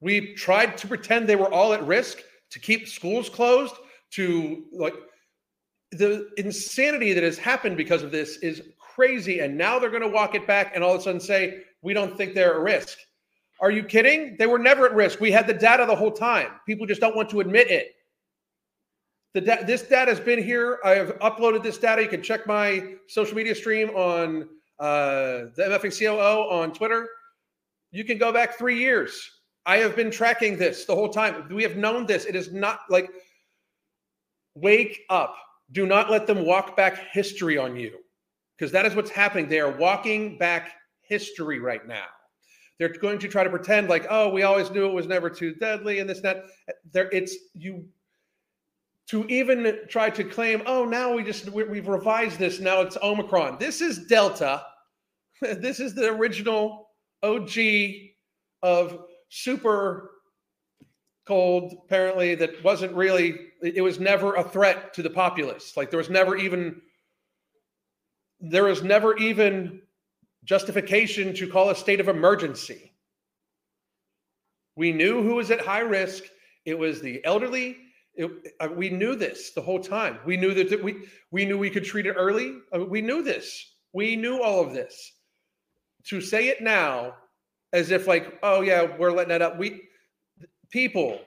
we 0.00 0.34
tried 0.34 0.76
to 0.78 0.86
pretend 0.86 1.26
they 1.26 1.36
were 1.36 1.52
all 1.52 1.72
at 1.72 1.84
risk 1.86 2.18
to 2.50 2.60
keep 2.60 2.88
schools 2.88 3.28
closed, 3.28 3.74
to 4.10 4.64
like 4.72 4.94
the 5.92 6.28
insanity 6.36 7.12
that 7.12 7.22
has 7.22 7.38
happened 7.38 7.76
because 7.76 8.02
of 8.02 8.10
this 8.10 8.36
is 8.38 8.62
crazy. 8.78 9.40
And 9.40 9.56
now 9.56 9.78
they're 9.78 9.90
going 9.90 10.02
to 10.02 10.08
walk 10.08 10.34
it 10.34 10.46
back 10.46 10.72
and 10.74 10.84
all 10.84 10.94
of 10.94 11.00
a 11.00 11.02
sudden 11.02 11.20
say, 11.20 11.62
we 11.82 11.94
don't 11.94 12.16
think 12.16 12.34
they're 12.34 12.54
at 12.54 12.60
risk. 12.60 12.98
Are 13.60 13.70
you 13.70 13.82
kidding? 13.82 14.36
They 14.38 14.46
were 14.46 14.58
never 14.58 14.86
at 14.86 14.94
risk. 14.94 15.20
We 15.20 15.32
had 15.32 15.46
the 15.46 15.54
data 15.54 15.84
the 15.86 15.96
whole 15.96 16.12
time. 16.12 16.48
People 16.66 16.86
just 16.86 17.00
don't 17.00 17.16
want 17.16 17.30
to 17.30 17.40
admit 17.40 17.70
it. 17.70 17.94
The 19.34 19.40
da- 19.40 19.62
this 19.64 19.82
data 19.82 20.10
has 20.10 20.20
been 20.20 20.42
here. 20.42 20.78
I 20.84 20.90
have 20.90 21.18
uploaded 21.18 21.62
this 21.62 21.78
data. 21.78 22.02
You 22.02 22.08
can 22.08 22.22
check 22.22 22.46
my 22.46 22.94
social 23.08 23.36
media 23.36 23.54
stream 23.54 23.90
on 23.90 24.48
uh, 24.78 25.50
the 25.56 25.64
MFing 25.70 25.98
COO 25.98 26.50
on 26.50 26.72
Twitter. 26.72 27.08
You 27.90 28.04
can 28.04 28.18
go 28.18 28.32
back 28.32 28.56
three 28.56 28.78
years. 28.78 29.30
I 29.66 29.78
have 29.78 29.96
been 29.96 30.10
tracking 30.10 30.56
this 30.56 30.84
the 30.84 30.94
whole 30.94 31.08
time. 31.08 31.46
We 31.50 31.62
have 31.62 31.76
known 31.76 32.06
this. 32.06 32.24
It 32.24 32.36
is 32.36 32.52
not 32.52 32.80
like 32.88 33.10
wake 34.54 35.00
up. 35.10 35.36
Do 35.72 35.86
not 35.86 36.10
let 36.10 36.26
them 36.26 36.44
walk 36.44 36.76
back 36.76 37.12
history 37.12 37.58
on 37.58 37.76
you 37.76 37.98
because 38.56 38.72
that 38.72 38.86
is 38.86 38.94
what's 38.94 39.10
happening. 39.10 39.48
They 39.48 39.60
are 39.60 39.70
walking 39.70 40.38
back 40.38 40.72
history 41.02 41.60
right 41.60 41.86
now. 41.86 42.06
They're 42.78 42.88
going 42.88 43.18
to 43.18 43.28
try 43.28 43.44
to 43.44 43.50
pretend 43.50 43.88
like, 43.88 44.06
oh, 44.08 44.28
we 44.28 44.44
always 44.44 44.70
knew 44.70 44.86
it 44.86 44.92
was 44.92 45.06
never 45.06 45.28
too 45.28 45.54
deadly 45.54 45.98
and 45.98 46.08
this, 46.08 46.20
that. 46.20 46.44
There, 46.92 47.08
it's 47.10 47.36
you 47.54 47.84
to 49.08 49.24
even 49.26 49.78
try 49.88 50.10
to 50.10 50.22
claim, 50.22 50.62
oh, 50.66 50.84
now 50.84 51.12
we 51.12 51.24
just 51.24 51.48
we've 51.50 51.88
revised 51.88 52.38
this. 52.38 52.60
Now 52.60 52.82
it's 52.82 52.96
Omicron. 53.02 53.58
This 53.58 53.80
is 53.80 54.06
Delta. 54.06 54.64
this 55.40 55.80
is 55.80 55.94
the 55.94 56.10
original 56.10 56.90
OG 57.22 57.58
of 58.62 59.04
super 59.30 60.10
apparently 61.30 62.34
that 62.34 62.62
wasn't 62.64 62.92
really 62.94 63.38
it 63.62 63.82
was 63.82 63.98
never 63.98 64.34
a 64.34 64.42
threat 64.42 64.94
to 64.94 65.02
the 65.02 65.10
populace. 65.10 65.76
Like 65.76 65.90
there 65.90 65.98
was 65.98 66.10
never 66.10 66.36
even 66.36 66.80
there 68.40 68.64
was 68.64 68.82
never 68.82 69.16
even 69.16 69.82
justification 70.44 71.34
to 71.34 71.48
call 71.48 71.70
a 71.70 71.74
state 71.74 72.00
of 72.00 72.08
emergency. 72.08 72.92
We 74.76 74.92
knew 74.92 75.22
who 75.22 75.34
was 75.34 75.50
at 75.50 75.60
high 75.60 75.80
risk. 75.80 76.24
It 76.64 76.78
was 76.78 77.00
the 77.00 77.24
elderly. 77.24 77.76
It, 78.14 78.30
uh, 78.60 78.68
we 78.74 78.90
knew 78.90 79.14
this 79.14 79.50
the 79.50 79.60
whole 79.60 79.80
time. 79.80 80.18
We 80.24 80.36
knew 80.36 80.54
that, 80.54 80.70
that 80.70 80.82
we 80.82 81.08
we 81.30 81.44
knew 81.44 81.58
we 81.58 81.70
could 81.70 81.84
treat 81.84 82.06
it 82.06 82.12
early. 82.12 82.58
Uh, 82.74 82.84
we 82.84 83.00
knew 83.00 83.22
this. 83.22 83.74
We 83.92 84.16
knew 84.16 84.42
all 84.42 84.60
of 84.60 84.72
this. 84.72 85.12
To 86.04 86.20
say 86.20 86.48
it 86.48 86.62
now 86.62 87.14
as 87.72 87.90
if 87.90 88.06
like 88.06 88.38
oh 88.42 88.60
yeah 88.60 88.96
we're 88.96 89.12
letting 89.12 89.28
that 89.28 89.42
up 89.42 89.58
we 89.58 89.87
people, 90.70 91.20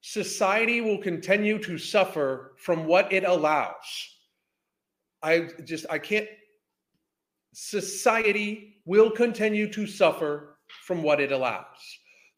society 0.00 0.80
will 0.80 0.98
continue 0.98 1.58
to 1.58 1.78
suffer 1.78 2.52
from 2.58 2.86
what 2.86 3.12
it 3.12 3.24
allows. 3.24 3.74
I 5.22 5.48
just, 5.64 5.86
I 5.90 5.98
can't, 5.98 6.28
society 7.54 8.76
will 8.84 9.10
continue 9.10 9.70
to 9.72 9.86
suffer 9.86 10.58
from 10.84 11.02
what 11.02 11.20
it 11.20 11.32
allows. 11.32 11.64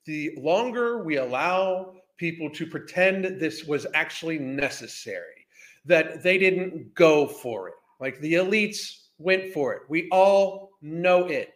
The 0.05 0.35
longer 0.39 1.03
we 1.03 1.17
allow 1.17 1.95
people 2.17 2.51
to 2.51 2.67
pretend 2.67 3.25
this 3.41 3.65
was 3.65 3.87
actually 3.95 4.39
necessary, 4.39 5.47
that 5.85 6.23
they 6.23 6.39
didn't 6.39 6.95
go 6.95 7.27
for 7.27 7.69
it, 7.69 7.75
like 8.01 8.21
the 8.21 8.35
elites 8.35 9.09
went 9.19 9.53
for 9.53 9.75
it. 9.75 9.83
We 9.89 10.09
all 10.11 10.71
know 10.81 11.27
it. 11.27 11.53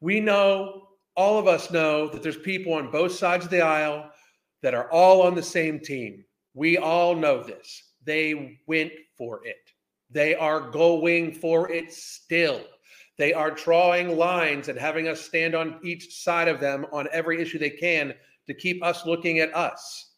We 0.00 0.20
know, 0.20 0.83
all 1.16 1.38
of 1.38 1.46
us 1.46 1.70
know 1.70 2.08
that 2.08 2.22
there's 2.22 2.36
people 2.36 2.74
on 2.74 2.90
both 2.90 3.12
sides 3.12 3.44
of 3.44 3.50
the 3.50 3.60
aisle 3.60 4.10
that 4.62 4.74
are 4.74 4.90
all 4.90 5.22
on 5.22 5.34
the 5.34 5.42
same 5.42 5.78
team. 5.78 6.24
We 6.54 6.78
all 6.78 7.14
know 7.14 7.42
this. 7.42 7.92
They 8.04 8.58
went 8.66 8.92
for 9.16 9.44
it. 9.44 9.70
They 10.10 10.34
are 10.34 10.60
going 10.60 11.32
for 11.32 11.70
it 11.70 11.92
still. 11.92 12.62
They 13.16 13.32
are 13.32 13.50
drawing 13.50 14.16
lines 14.16 14.68
and 14.68 14.78
having 14.78 15.08
us 15.08 15.20
stand 15.20 15.54
on 15.54 15.78
each 15.84 16.22
side 16.22 16.48
of 16.48 16.60
them 16.60 16.86
on 16.92 17.08
every 17.12 17.40
issue 17.40 17.58
they 17.58 17.70
can 17.70 18.14
to 18.46 18.54
keep 18.54 18.82
us 18.82 19.06
looking 19.06 19.38
at 19.38 19.54
us 19.54 20.12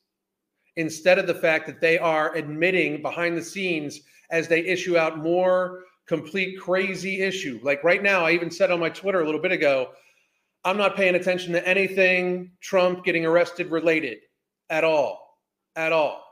instead 0.77 1.19
of 1.19 1.27
the 1.27 1.35
fact 1.35 1.67
that 1.67 1.81
they 1.81 1.99
are 1.99 2.35
admitting 2.35 3.03
behind 3.03 3.37
the 3.37 3.43
scenes 3.43 4.01
as 4.31 4.49
they 4.49 4.61
issue 4.61 4.97
out 4.97 5.19
more 5.19 5.85
complete 6.07 6.61
crazy 6.61 7.21
issue. 7.21 7.61
Like 7.63 7.83
right 7.85 8.03
now, 8.03 8.25
I 8.25 8.33
even 8.33 8.51
said 8.51 8.71
on 8.71 8.81
my 8.81 8.91
Twitter 8.91 9.21
a 9.21 9.25
little 9.25 9.41
bit 9.41 9.53
ago, 9.53 9.91
I'm 10.67 10.77
not 10.77 10.97
paying 10.97 11.15
attention 11.15 11.53
to 11.53 11.67
anything 11.67 12.51
Trump 12.61 13.05
getting 13.05 13.25
arrested 13.25 13.71
related 13.71 14.19
at 14.69 14.83
all, 14.83 15.39
at 15.77 15.93
all, 15.93 16.25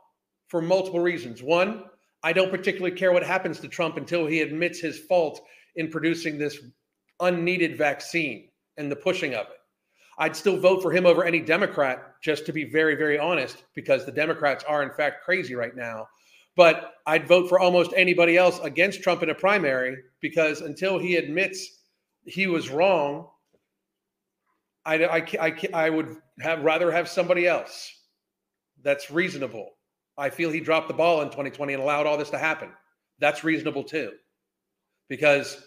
for 0.49 0.61
multiple 0.61 0.99
reasons. 0.99 1.41
One, 1.41 1.85
I 2.25 2.33
don't 2.33 2.51
particularly 2.51 2.97
care 2.97 3.13
what 3.13 3.23
happens 3.23 3.61
to 3.61 3.69
Trump 3.69 3.97
until 3.97 4.27
he 4.27 4.41
admits 4.41 4.81
his 4.81 4.99
fault 4.99 5.41
in 5.77 5.89
producing 5.89 6.37
this 6.37 6.59
unneeded 7.21 7.79
vaccine 7.79 8.49
and 8.77 8.91
the 8.91 8.97
pushing 8.97 9.37
of 9.37 9.47
it. 9.47 9.61
I'd 10.19 10.35
still 10.35 10.59
vote 10.59 10.83
for 10.83 10.91
him 10.91 11.07
over 11.07 11.23
any 11.25 11.39
Democrat, 11.39 12.21
just 12.21 12.45
to 12.47 12.53
be 12.53 12.65
very, 12.65 12.97
very 12.97 13.21
honest, 13.21 13.63
because 13.77 14.05
the 14.05 14.11
Democrats 14.11 14.65
are, 14.65 14.83
in 14.83 14.91
fact, 14.91 15.25
crazy 15.25 15.55
right 15.55 15.77
now. 15.77 16.09
But 16.57 16.95
I'd 17.07 17.29
vote 17.29 17.49
for 17.49 17.61
almost 17.61 17.93
anybody 17.95 18.37
else 18.37 18.59
against 18.65 19.01
Trump 19.01 19.23
in 19.23 19.31
a 19.31 19.35
primary 19.35 19.99
because 20.21 20.61
until 20.61 20.99
he 20.99 21.15
admits 21.15 21.83
he 22.27 22.49
was 22.49 22.69
wrong, 22.69 23.29
I, 24.87 25.05
I, 25.05 25.27
I, 25.41 25.69
I 25.73 25.91
would 25.91 26.17
have 26.41 26.63
rather 26.63 26.91
have 26.93 27.09
somebody 27.09 27.47
else 27.47 27.93
that's 28.83 29.11
reasonable. 29.11 29.71
I 30.17 30.31
feel 30.31 30.51
he 30.51 30.61
dropped 30.61 30.89
the 30.89 30.95
ball 30.95 31.23
in 31.23 31.29
2020 31.29 31.73
and 31.75 31.83
allowed 31.83 32.07
all 32.07 32.17
this 32.17 32.31
to 32.31 32.39
happen. 32.39 32.71
That's 33.19 33.45
reasonable 33.45 33.85
too. 33.85 34.13
Because 35.09 35.67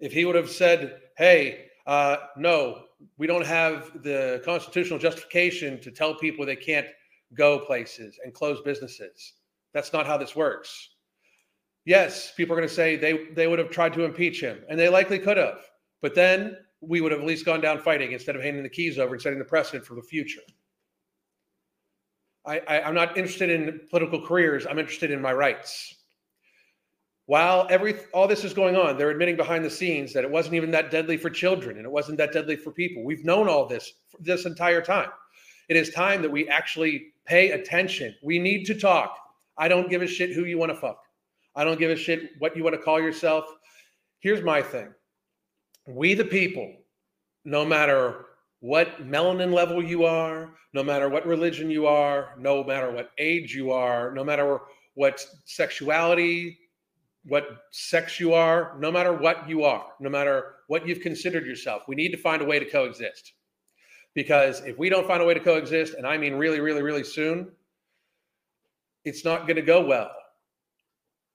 if 0.00 0.12
he 0.12 0.24
would 0.24 0.34
have 0.34 0.50
said, 0.50 1.00
hey, 1.16 1.66
uh, 1.86 2.16
no, 2.36 2.84
we 3.18 3.26
don't 3.26 3.46
have 3.46 4.02
the 4.02 4.42
constitutional 4.44 4.98
justification 4.98 5.80
to 5.82 5.90
tell 5.90 6.14
people 6.14 6.46
they 6.46 6.56
can't 6.56 6.86
go 7.34 7.58
places 7.58 8.18
and 8.24 8.32
close 8.32 8.60
businesses. 8.62 9.34
That's 9.72 9.92
not 9.92 10.06
how 10.06 10.16
this 10.16 10.34
works. 10.34 10.90
Yes, 11.84 12.32
people 12.36 12.54
are 12.54 12.58
going 12.58 12.68
to 12.68 12.74
say 12.74 12.96
they 12.96 13.26
they 13.34 13.46
would 13.46 13.58
have 13.58 13.70
tried 13.70 13.92
to 13.94 14.04
impeach 14.04 14.40
him, 14.40 14.64
and 14.70 14.78
they 14.78 14.88
likely 14.88 15.18
could 15.18 15.36
have. 15.36 15.58
But 16.00 16.14
then 16.14 16.56
we 16.88 17.00
would 17.00 17.12
have 17.12 17.20
at 17.20 17.26
least 17.26 17.44
gone 17.44 17.60
down 17.60 17.78
fighting 17.78 18.12
instead 18.12 18.36
of 18.36 18.42
handing 18.42 18.62
the 18.62 18.68
keys 18.68 18.98
over 18.98 19.14
and 19.14 19.22
setting 19.22 19.38
the 19.38 19.44
precedent 19.44 19.84
for 19.84 19.94
the 19.94 20.02
future. 20.02 20.40
I, 22.46 22.60
I, 22.68 22.82
I'm 22.82 22.94
not 22.94 23.16
interested 23.16 23.50
in 23.50 23.80
political 23.90 24.20
careers. 24.20 24.66
I'm 24.66 24.78
interested 24.78 25.10
in 25.10 25.20
my 25.20 25.32
rights. 25.32 25.94
While 27.26 27.66
every 27.70 27.94
all 28.12 28.28
this 28.28 28.44
is 28.44 28.52
going 28.52 28.76
on 28.76 28.98
they're 28.98 29.10
admitting 29.10 29.36
behind 29.36 29.64
the 29.64 29.70
scenes 29.70 30.12
that 30.12 30.24
it 30.24 30.30
wasn't 30.30 30.56
even 30.56 30.70
that 30.72 30.90
deadly 30.90 31.16
for 31.16 31.30
children 31.30 31.78
and 31.78 31.86
it 31.86 31.90
wasn't 31.90 32.18
that 32.18 32.32
deadly 32.32 32.56
for 32.56 32.70
people. 32.70 33.02
We've 33.02 33.24
known 33.24 33.48
all 33.48 33.66
this 33.66 33.94
this 34.20 34.44
entire 34.44 34.82
time. 34.82 35.08
It 35.70 35.76
is 35.76 35.90
time 35.90 36.20
that 36.20 36.30
we 36.30 36.48
actually 36.48 37.14
pay 37.24 37.52
attention. 37.52 38.14
We 38.22 38.38
need 38.38 38.64
to 38.66 38.74
talk. 38.74 39.16
I 39.56 39.68
don't 39.68 39.88
give 39.88 40.02
a 40.02 40.06
shit 40.06 40.32
who 40.32 40.44
you 40.44 40.58
want 40.58 40.72
to 40.72 40.76
fuck. 40.76 41.00
I 41.56 41.64
don't 41.64 41.78
give 41.78 41.90
a 41.90 41.96
shit 41.96 42.32
what 42.40 42.54
you 42.56 42.62
want 42.62 42.76
to 42.76 42.82
call 42.82 43.00
yourself. 43.00 43.46
Here's 44.18 44.42
my 44.42 44.60
thing 44.60 44.92
we 45.86 46.14
the 46.14 46.24
people 46.24 46.72
no 47.44 47.64
matter 47.64 48.26
what 48.60 49.06
melanin 49.06 49.52
level 49.52 49.82
you 49.82 50.04
are 50.04 50.50
no 50.72 50.82
matter 50.82 51.08
what 51.08 51.26
religion 51.26 51.70
you 51.70 51.86
are 51.86 52.34
no 52.38 52.64
matter 52.64 52.90
what 52.90 53.10
age 53.18 53.54
you 53.54 53.70
are 53.70 54.12
no 54.12 54.24
matter 54.24 54.60
what 54.94 55.24
sexuality 55.44 56.58
what 57.26 57.64
sex 57.70 58.20
you 58.20 58.34
are, 58.34 58.76
no 58.78 58.92
matter 58.92 59.12
what 59.12 59.48
you 59.48 59.64
are, 59.64 59.86
no 59.98 60.10
matter 60.10 60.56
what 60.66 60.86
you've 60.86 61.00
considered 61.00 61.46
yourself, 61.46 61.84
we 61.88 61.94
need 61.94 62.10
to 62.10 62.18
find 62.18 62.42
a 62.42 62.44
way 62.44 62.58
to 62.58 62.64
coexist. 62.64 63.32
Because 64.14 64.60
if 64.60 64.78
we 64.78 64.88
don't 64.88 65.06
find 65.06 65.22
a 65.22 65.24
way 65.24 65.34
to 65.34 65.40
coexist, 65.40 65.94
and 65.94 66.06
I 66.06 66.18
mean 66.18 66.34
really, 66.34 66.60
really, 66.60 66.82
really 66.82 67.02
soon, 67.02 67.50
it's 69.04 69.24
not 69.24 69.46
going 69.46 69.56
to 69.56 69.62
go 69.62 69.84
well. 69.84 70.10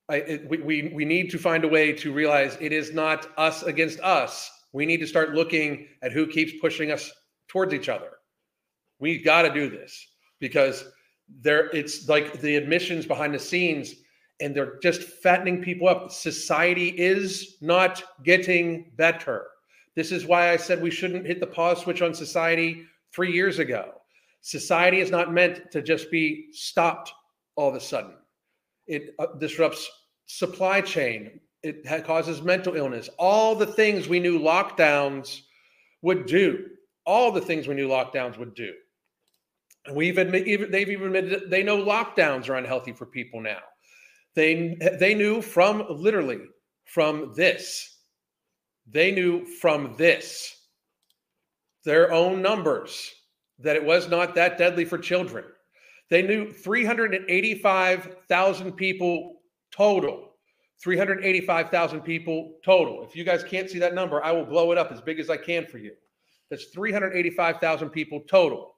It, 0.10 0.50
we, 0.50 0.58
we, 0.58 0.92
we 0.94 1.06
need 1.06 1.30
to 1.32 1.38
find 1.38 1.64
a 1.64 1.68
way 1.68 1.94
to 1.94 2.12
realize 2.12 2.58
it 2.60 2.74
is 2.74 2.94
not 2.94 3.28
us 3.38 3.64
against 3.64 4.00
us. 4.00 4.50
We 4.74 4.86
need 4.86 4.98
to 4.98 5.08
start 5.08 5.34
looking 5.34 5.88
at 6.02 6.12
who 6.12 6.28
keeps 6.28 6.54
pushing 6.60 6.92
us 6.92 7.12
towards 7.48 7.74
each 7.74 7.90
other. 7.90 8.12
We've 9.00 9.24
got 9.24 9.44
to 9.44 9.54
do 9.54 9.70
this 9.70 10.08
because 10.40 10.86
there 11.42 11.70
it's 11.70 12.08
like 12.10 12.42
the 12.42 12.56
admissions 12.56 13.06
behind 13.06 13.34
the 13.34 13.40
scenes 13.40 13.94
and 14.42 14.56
they're 14.56 14.80
just 14.80 15.02
fattening 15.02 15.62
people 15.62 15.88
up. 15.88 16.12
Society 16.12 16.90
is 16.90 17.58
not 17.62 18.02
getting 18.24 18.92
better. 18.96 19.48
This 19.96 20.12
is 20.12 20.26
why 20.26 20.52
I 20.52 20.58
said 20.58 20.82
we 20.82 20.92
shouldn't 20.92 21.26
hit 21.26 21.40
the 21.40 21.48
pause 21.48 21.82
switch 21.82 22.02
on 22.02 22.14
society 22.14 22.84
three 23.14 23.32
years 23.32 23.60
ago. 23.60 23.94
Society 24.42 25.02
is 25.02 25.12
not 25.12 25.34
meant 25.34 25.72
to 25.72 25.82
just 25.82 26.10
be 26.10 26.48
stopped 26.52 27.12
all 27.56 27.70
of 27.70 27.76
a 27.76 27.82
sudden. 27.82 28.14
It 28.88 29.14
uh, 29.20 29.28
disrupts 29.38 29.90
supply 30.30 30.80
chain. 30.80 31.42
It 31.64 32.06
causes 32.06 32.42
mental 32.42 32.76
illness. 32.76 33.10
All 33.18 33.56
the 33.56 33.66
things 33.66 34.08
we 34.08 34.20
knew 34.20 34.40
lockdowns 34.40 35.42
would 36.04 36.28
do. 36.28 36.68
All 37.06 37.32
the 37.32 37.42
things 37.42 37.68
we 37.68 37.76
knew 37.76 37.90
lockdowns 37.90 38.38
would 38.38 38.54
do. 38.54 38.72
And 39.86 39.96
we've 39.96 40.20
admitted, 40.20 40.72
they've 40.72 40.90
even 40.90 41.08
admitted 41.08 41.50
they 41.50 41.64
know 41.64 41.84
lockdowns 41.84 42.48
are 42.48 42.56
unhealthy 42.56 42.94
for 42.94 43.08
people 43.08 43.42
now. 43.42 43.58
They, 44.36 44.78
they 45.00 45.16
knew 45.16 45.42
from 45.42 45.86
literally 45.90 46.42
from 46.86 47.34
this. 47.36 47.98
They 48.88 49.12
knew 49.12 49.46
from 49.46 49.96
this, 49.98 50.56
their 51.86 52.14
own 52.14 52.42
numbers, 52.42 53.12
that 53.60 53.76
it 53.76 53.84
was 53.84 54.08
not 54.08 54.34
that 54.36 54.58
deadly 54.58 54.86
for 54.86 54.98
children. 54.98 55.44
They 56.10 56.22
knew 56.22 56.54
385,000 56.54 58.72
people 58.74 59.39
total. 59.72 60.26
385,000 60.82 62.02
people 62.02 62.54
total. 62.64 63.04
If 63.04 63.16
you 63.16 63.24
guys 63.24 63.44
can't 63.44 63.70
see 63.70 63.80
that 63.80 63.94
number, 63.94 64.24
I 64.24 64.32
will 64.32 64.46
blow 64.46 64.72
it 64.72 64.78
up 64.78 64.92
as 64.92 65.02
big 65.02 65.20
as 65.20 65.30
I 65.30 65.38
can 65.38 65.66
for 65.66 65.78
you. 65.78 65.92
That's 66.50 66.66
385,000 66.66 67.90
people 67.90 68.22
total. 68.22 68.76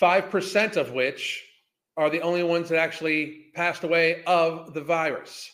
5% 0.00 0.76
of 0.76 0.92
which 0.92 1.44
are 1.96 2.10
the 2.10 2.20
only 2.20 2.42
ones 2.42 2.68
that 2.68 2.78
actually 2.78 3.46
passed 3.54 3.84
away 3.84 4.22
of 4.24 4.74
the 4.74 4.80
virus. 4.80 5.50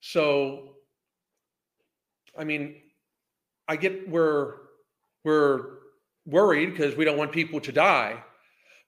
So, 0.00 0.76
I 2.38 2.44
mean, 2.44 2.76
I 3.66 3.76
get 3.76 4.08
we're 4.08 4.54
we're 5.24 5.78
worried 6.26 6.72
because 6.72 6.96
we 6.96 7.04
don't 7.04 7.16
want 7.16 7.32
people 7.32 7.60
to 7.60 7.72
die. 7.72 8.22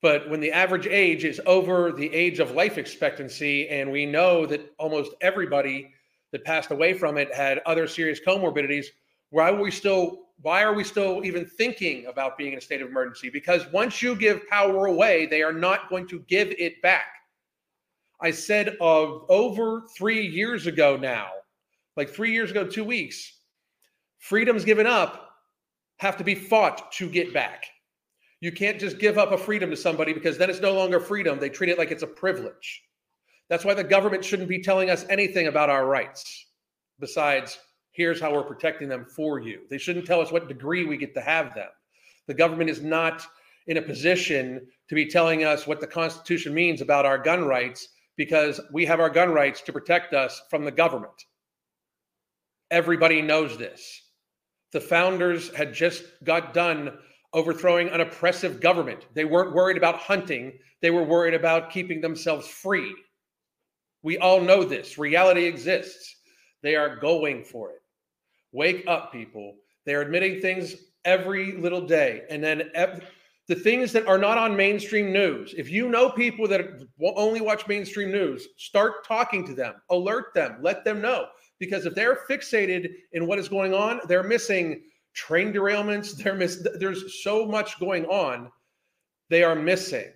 But 0.01 0.29
when 0.29 0.40
the 0.40 0.53
average 0.53 0.87
age 0.87 1.24
is 1.24 1.40
over 1.46 1.90
the 1.92 2.12
age 2.14 2.38
of 2.38 2.53
life 2.53 2.79
expectancy, 2.79 3.68
and 3.68 3.90
we 3.90 4.07
know 4.07 4.46
that 4.46 4.72
almost 4.79 5.12
everybody 5.20 5.92
that 6.31 6.44
passed 6.44 6.70
away 6.70 6.94
from 6.94 7.16
it 7.16 7.35
had 7.35 7.61
other 7.66 7.87
serious 7.88 8.20
comorbidities, 8.24 8.87
why 9.31 9.51
are 9.51 9.61
we 9.61 9.70
still 9.70 10.27
why 10.42 10.62
are 10.62 10.72
we 10.72 10.85
still 10.85 11.24
even 11.24 11.44
thinking 11.44 12.07
about 12.07 12.38
being 12.38 12.53
in 12.53 12.59
a 12.59 12.61
state 12.61 12.81
of 12.81 12.88
emergency? 12.88 13.29
Because 13.29 13.66
once 13.72 14.01
you 14.01 14.14
give 14.14 14.46
power 14.48 14.87
away, 14.87 15.27
they 15.27 15.42
are 15.42 15.53
not 15.53 15.88
going 15.88 16.07
to 16.07 16.20
give 16.29 16.55
it 16.59 16.81
back. 16.81 17.09
I 18.20 18.31
said 18.31 18.77
of 18.81 19.24
over 19.29 19.83
three 19.96 20.24
years 20.24 20.68
ago 20.68 20.96
now, 20.96 21.31
like 21.96 22.09
three 22.09 22.33
years 22.33 22.53
ago, 22.53 22.64
two 22.64 22.85
weeks, 22.85 23.33
freedoms 24.18 24.64
given 24.64 24.87
up 24.87 25.28
have 25.99 26.17
to 26.17 26.25
be 26.25 26.35
fought 26.35 26.91
to 26.93 27.09
get 27.09 27.33
back. 27.33 27.67
You 28.41 28.53
can't 28.53 28.79
just 28.79 28.99
give 28.99 29.19
up 29.19 29.33
a 29.33 29.39
freedom 29.39 29.71
to 29.71 29.77
somebody 29.77 30.13
because 30.13 30.39
then 30.39 30.49
it's 30.49 30.61
no 30.61 30.73
longer 30.73 31.01
freedom. 31.01 31.39
They 31.39 31.49
treat 31.49 31.71
it 31.71 31.79
like 31.79 31.91
it's 31.91 32.05
a 32.05 32.09
privilege. 32.09 32.83
That's 33.49 33.65
why 33.65 33.75
the 33.75 33.85
government 33.85 34.25
shouldn't 34.25 34.49
be 34.49 34.63
telling 34.63 34.91
us 34.91 35.07
anything 35.09 35.49
about 35.49 35.71
our 35.71 35.87
rights 35.87 36.47
besides 37.01 37.59
here's 37.93 38.21
how 38.21 38.33
we're 38.33 38.43
protecting 38.43 38.89
them 38.89 39.05
for 39.05 39.41
you. 39.41 39.63
They 39.71 39.79
shouldn't 39.79 40.07
tell 40.07 40.21
us 40.21 40.31
what 40.31 40.47
degree 40.47 40.85
we 40.85 40.97
get 40.97 41.15
to 41.15 41.21
have 41.21 41.55
them. 41.55 41.69
The 42.27 42.35
government 42.35 42.71
is 42.71 42.81
not 42.81 43.27
in 43.67 43.79
a 43.79 43.83
position 43.83 44.67
to 44.89 44.95
be 44.95 45.07
telling 45.07 45.45
us 45.45 45.67
what 45.67 45.81
the 45.81 45.87
Constitution 45.87 46.55
means 46.55 46.81
about 46.81 47.07
our 47.07 47.19
gun 47.19 47.45
rights 47.45 47.89
because 48.17 48.61
we 48.73 48.85
have 48.85 49.01
our 49.01 49.11
gun 49.11 49.33
rights 49.33 49.61
to 49.63 49.73
protect 49.73 50.15
us 50.15 50.43
from 50.51 50.65
the 50.65 50.71
government. 50.71 51.25
Everybody 52.71 53.23
knows 53.23 53.57
this. 53.57 54.03
The 54.72 54.81
founders 54.81 55.54
had 55.54 55.72
just 55.72 56.04
got 56.24 56.52
done 56.52 56.98
overthrowing 57.33 57.88
an 57.88 58.00
oppressive 58.00 58.61
government. 58.61 59.07
They 59.14 59.24
weren't 59.24 59.54
worried 59.54 59.76
about 59.76 59.96
hunting, 59.96 60.59
they 60.81 60.90
were 60.90 61.02
worried 61.02 61.35
about 61.35 61.70
keeping 61.70 62.00
themselves 62.00 62.46
free. 62.46 62.94
We 64.02 64.18
all 64.18 64.40
know 64.40 64.64
this. 64.64 64.96
Reality 64.96 65.44
exists. 65.44 66.16
They 66.62 66.76
are 66.76 66.96
going 66.96 67.44
for 67.44 67.70
it. 67.70 67.81
Wake 68.52 68.85
up, 68.87 69.12
people. 69.12 69.57
They're 69.85 70.02
admitting 70.02 70.40
things 70.40 70.76
every 71.04 71.57
little 71.57 71.87
day. 71.87 72.22
And 72.31 72.42
then 72.42 72.70
ev- 72.74 73.02
the 73.48 73.54
things 73.54 73.92
that 73.92 74.07
are 74.07 74.18
not 74.18 74.38
on 74.38 74.57
mainstream 74.57 75.12
news, 75.12 75.54
if 75.57 75.70
you 75.70 75.88
know 75.88 76.11
people 76.11 76.46
that 76.48 76.87
only 77.16 77.40
watch 77.40 77.66
mainstream 77.66 78.12
news, 78.12 78.46
start 78.57 79.07
talking 79.07 79.46
to 79.46 79.54
them, 79.54 79.74
alert 79.90 80.35
them, 80.35 80.59
let 80.61 80.85
them 80.85 81.00
know. 81.00 81.26
Because 81.59 81.87
if 81.87 81.94
they're 81.94 82.21
fixated 82.29 82.90
in 83.12 83.27
what 83.27 83.38
is 83.38 83.49
going 83.49 83.75
on, 83.75 84.01
they're 84.07 84.23
missing 84.23 84.83
train 85.12 85.53
derailments. 85.53 86.16
They're 86.16 86.35
miss- 86.35 86.66
there's 86.79 87.23
so 87.23 87.47
much 87.47 87.79
going 87.81 88.07
on, 88.07 88.51
they 89.31 89.42
are 89.42 89.55
missing. 89.55 90.12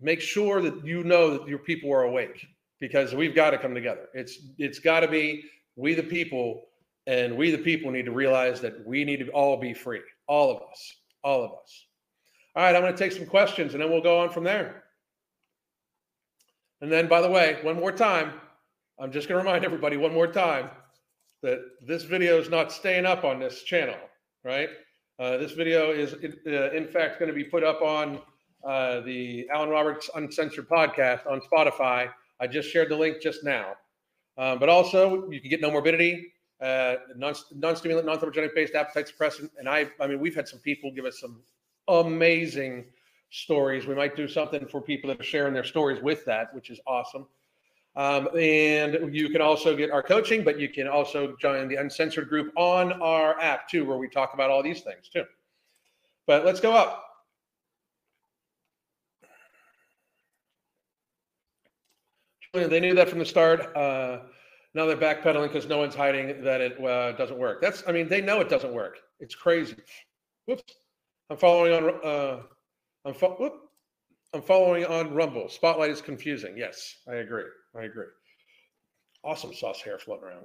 Make 0.00 0.20
sure 0.20 0.62
that 0.62 0.84
you 0.84 1.04
know 1.04 1.38
that 1.38 1.48
your 1.48 1.58
people 1.58 1.92
are 1.92 2.04
awake 2.04 2.46
because 2.80 3.14
we've 3.14 3.34
got 3.34 3.50
to 3.50 3.58
come 3.58 3.74
together. 3.74 4.08
It's 4.14 4.38
it's 4.58 4.78
got 4.78 5.00
to 5.00 5.08
be 5.08 5.44
we 5.76 5.94
the 5.94 6.02
people, 6.02 6.68
and 7.06 7.36
we 7.36 7.50
the 7.50 7.58
people 7.58 7.90
need 7.90 8.06
to 8.06 8.12
realize 8.12 8.60
that 8.60 8.86
we 8.86 9.04
need 9.04 9.20
to 9.20 9.28
all 9.30 9.56
be 9.56 9.74
free, 9.74 10.00
all 10.26 10.50
of 10.50 10.62
us, 10.70 10.94
all 11.22 11.42
of 11.44 11.52
us. 11.52 11.86
All 12.56 12.64
right, 12.64 12.74
I'm 12.74 12.82
going 12.82 12.92
to 12.92 12.98
take 12.98 13.12
some 13.12 13.26
questions 13.26 13.74
and 13.74 13.82
then 13.82 13.90
we'll 13.90 14.00
go 14.00 14.18
on 14.18 14.30
from 14.30 14.44
there. 14.44 14.84
And 16.80 16.90
then, 16.90 17.08
by 17.08 17.20
the 17.20 17.30
way, 17.30 17.58
one 17.62 17.76
more 17.76 17.92
time, 17.92 18.32
I'm 19.00 19.10
just 19.10 19.30
going 19.30 19.42
to 19.42 19.46
remind 19.46 19.64
everybody 19.64 19.96
one 19.96 20.12
more 20.12 20.26
time 20.26 20.68
that 21.42 21.60
this 21.80 22.02
video 22.02 22.38
is 22.38 22.50
not 22.50 22.70
staying 22.70 23.06
up 23.06 23.24
on 23.24 23.40
this 23.40 23.62
channel, 23.62 23.96
right? 24.44 24.68
Uh, 25.18 25.38
this 25.38 25.52
video 25.52 25.90
is, 25.90 26.12
uh, 26.46 26.70
in 26.72 26.86
fact, 26.86 27.18
going 27.18 27.30
to 27.30 27.34
be 27.34 27.44
put 27.44 27.64
up 27.64 27.80
on 27.80 28.20
uh, 28.62 29.00
the 29.00 29.48
Alan 29.48 29.70
Roberts 29.70 30.10
Uncensored 30.16 30.68
podcast 30.68 31.26
on 31.26 31.40
Spotify. 31.40 32.10
I 32.40 32.46
just 32.46 32.68
shared 32.68 32.90
the 32.90 32.96
link 32.96 33.22
just 33.22 33.42
now. 33.42 33.72
Um, 34.36 34.58
but 34.58 34.68
also, 34.68 35.30
you 35.30 35.40
can 35.40 35.48
get 35.48 35.62
Nomorbidity, 35.62 36.24
uh, 36.60 36.96
non, 37.16 37.34
non-stimulant, 37.54 38.04
non-thermogenic-based 38.04 38.74
appetite 38.74 39.10
suppressant. 39.10 39.48
And 39.58 39.66
I, 39.66 39.90
I 39.98 40.08
mean, 40.08 40.20
we've 40.20 40.34
had 40.34 40.46
some 40.46 40.58
people 40.58 40.92
give 40.92 41.06
us 41.06 41.18
some 41.18 41.40
amazing 41.88 42.84
stories. 43.30 43.86
We 43.86 43.94
might 43.94 44.14
do 44.14 44.28
something 44.28 44.66
for 44.66 44.82
people 44.82 45.08
that 45.08 45.18
are 45.18 45.24
sharing 45.24 45.54
their 45.54 45.64
stories 45.64 46.02
with 46.02 46.26
that, 46.26 46.54
which 46.54 46.68
is 46.68 46.80
awesome. 46.86 47.26
Um, 48.00 48.30
and 48.34 49.14
you 49.14 49.28
can 49.28 49.42
also 49.42 49.76
get 49.76 49.90
our 49.90 50.02
coaching, 50.02 50.42
but 50.42 50.58
you 50.58 50.70
can 50.70 50.88
also 50.88 51.36
join 51.38 51.68
the 51.68 51.76
uncensored 51.76 52.30
group 52.30 52.50
on 52.56 52.94
our 52.94 53.38
app 53.38 53.68
too, 53.68 53.84
where 53.84 53.98
we 53.98 54.08
talk 54.08 54.32
about 54.32 54.50
all 54.50 54.62
these 54.62 54.80
things 54.80 55.10
too. 55.12 55.24
But 56.26 56.46
let's 56.46 56.60
go 56.60 56.72
up. 56.72 57.04
They 62.54 62.80
knew 62.80 62.94
that 62.94 63.10
from 63.10 63.18
the 63.18 63.26
start. 63.26 63.76
Uh, 63.76 64.20
now 64.72 64.86
they're 64.86 64.96
backpedaling 64.96 65.48
because 65.48 65.68
no 65.68 65.76
one's 65.76 65.94
hiding 65.94 66.42
that 66.42 66.62
it 66.62 66.82
uh, 66.82 67.12
doesn't 67.12 67.38
work. 67.38 67.60
That's, 67.60 67.84
I 67.86 67.92
mean, 67.92 68.08
they 68.08 68.22
know 68.22 68.40
it 68.40 68.48
doesn't 68.48 68.72
work. 68.72 68.96
It's 69.18 69.34
crazy. 69.34 69.76
Whoops. 70.46 70.62
I'm 71.28 71.36
following 71.36 71.74
on. 71.74 71.94
Uh, 72.02 72.40
I'm, 73.04 73.12
fo- 73.12 73.36
whoop. 73.38 73.69
I'm 74.32 74.42
following 74.42 74.84
on 74.84 75.12
Rumble. 75.12 75.48
Spotlight 75.48 75.90
is 75.90 76.00
confusing. 76.00 76.56
Yes, 76.56 76.96
I 77.08 77.16
agree. 77.16 77.44
I 77.76 77.82
agree. 77.82 78.06
Awesome 79.24 79.52
sauce 79.52 79.80
hair 79.80 79.98
floating 79.98 80.28
around. 80.28 80.44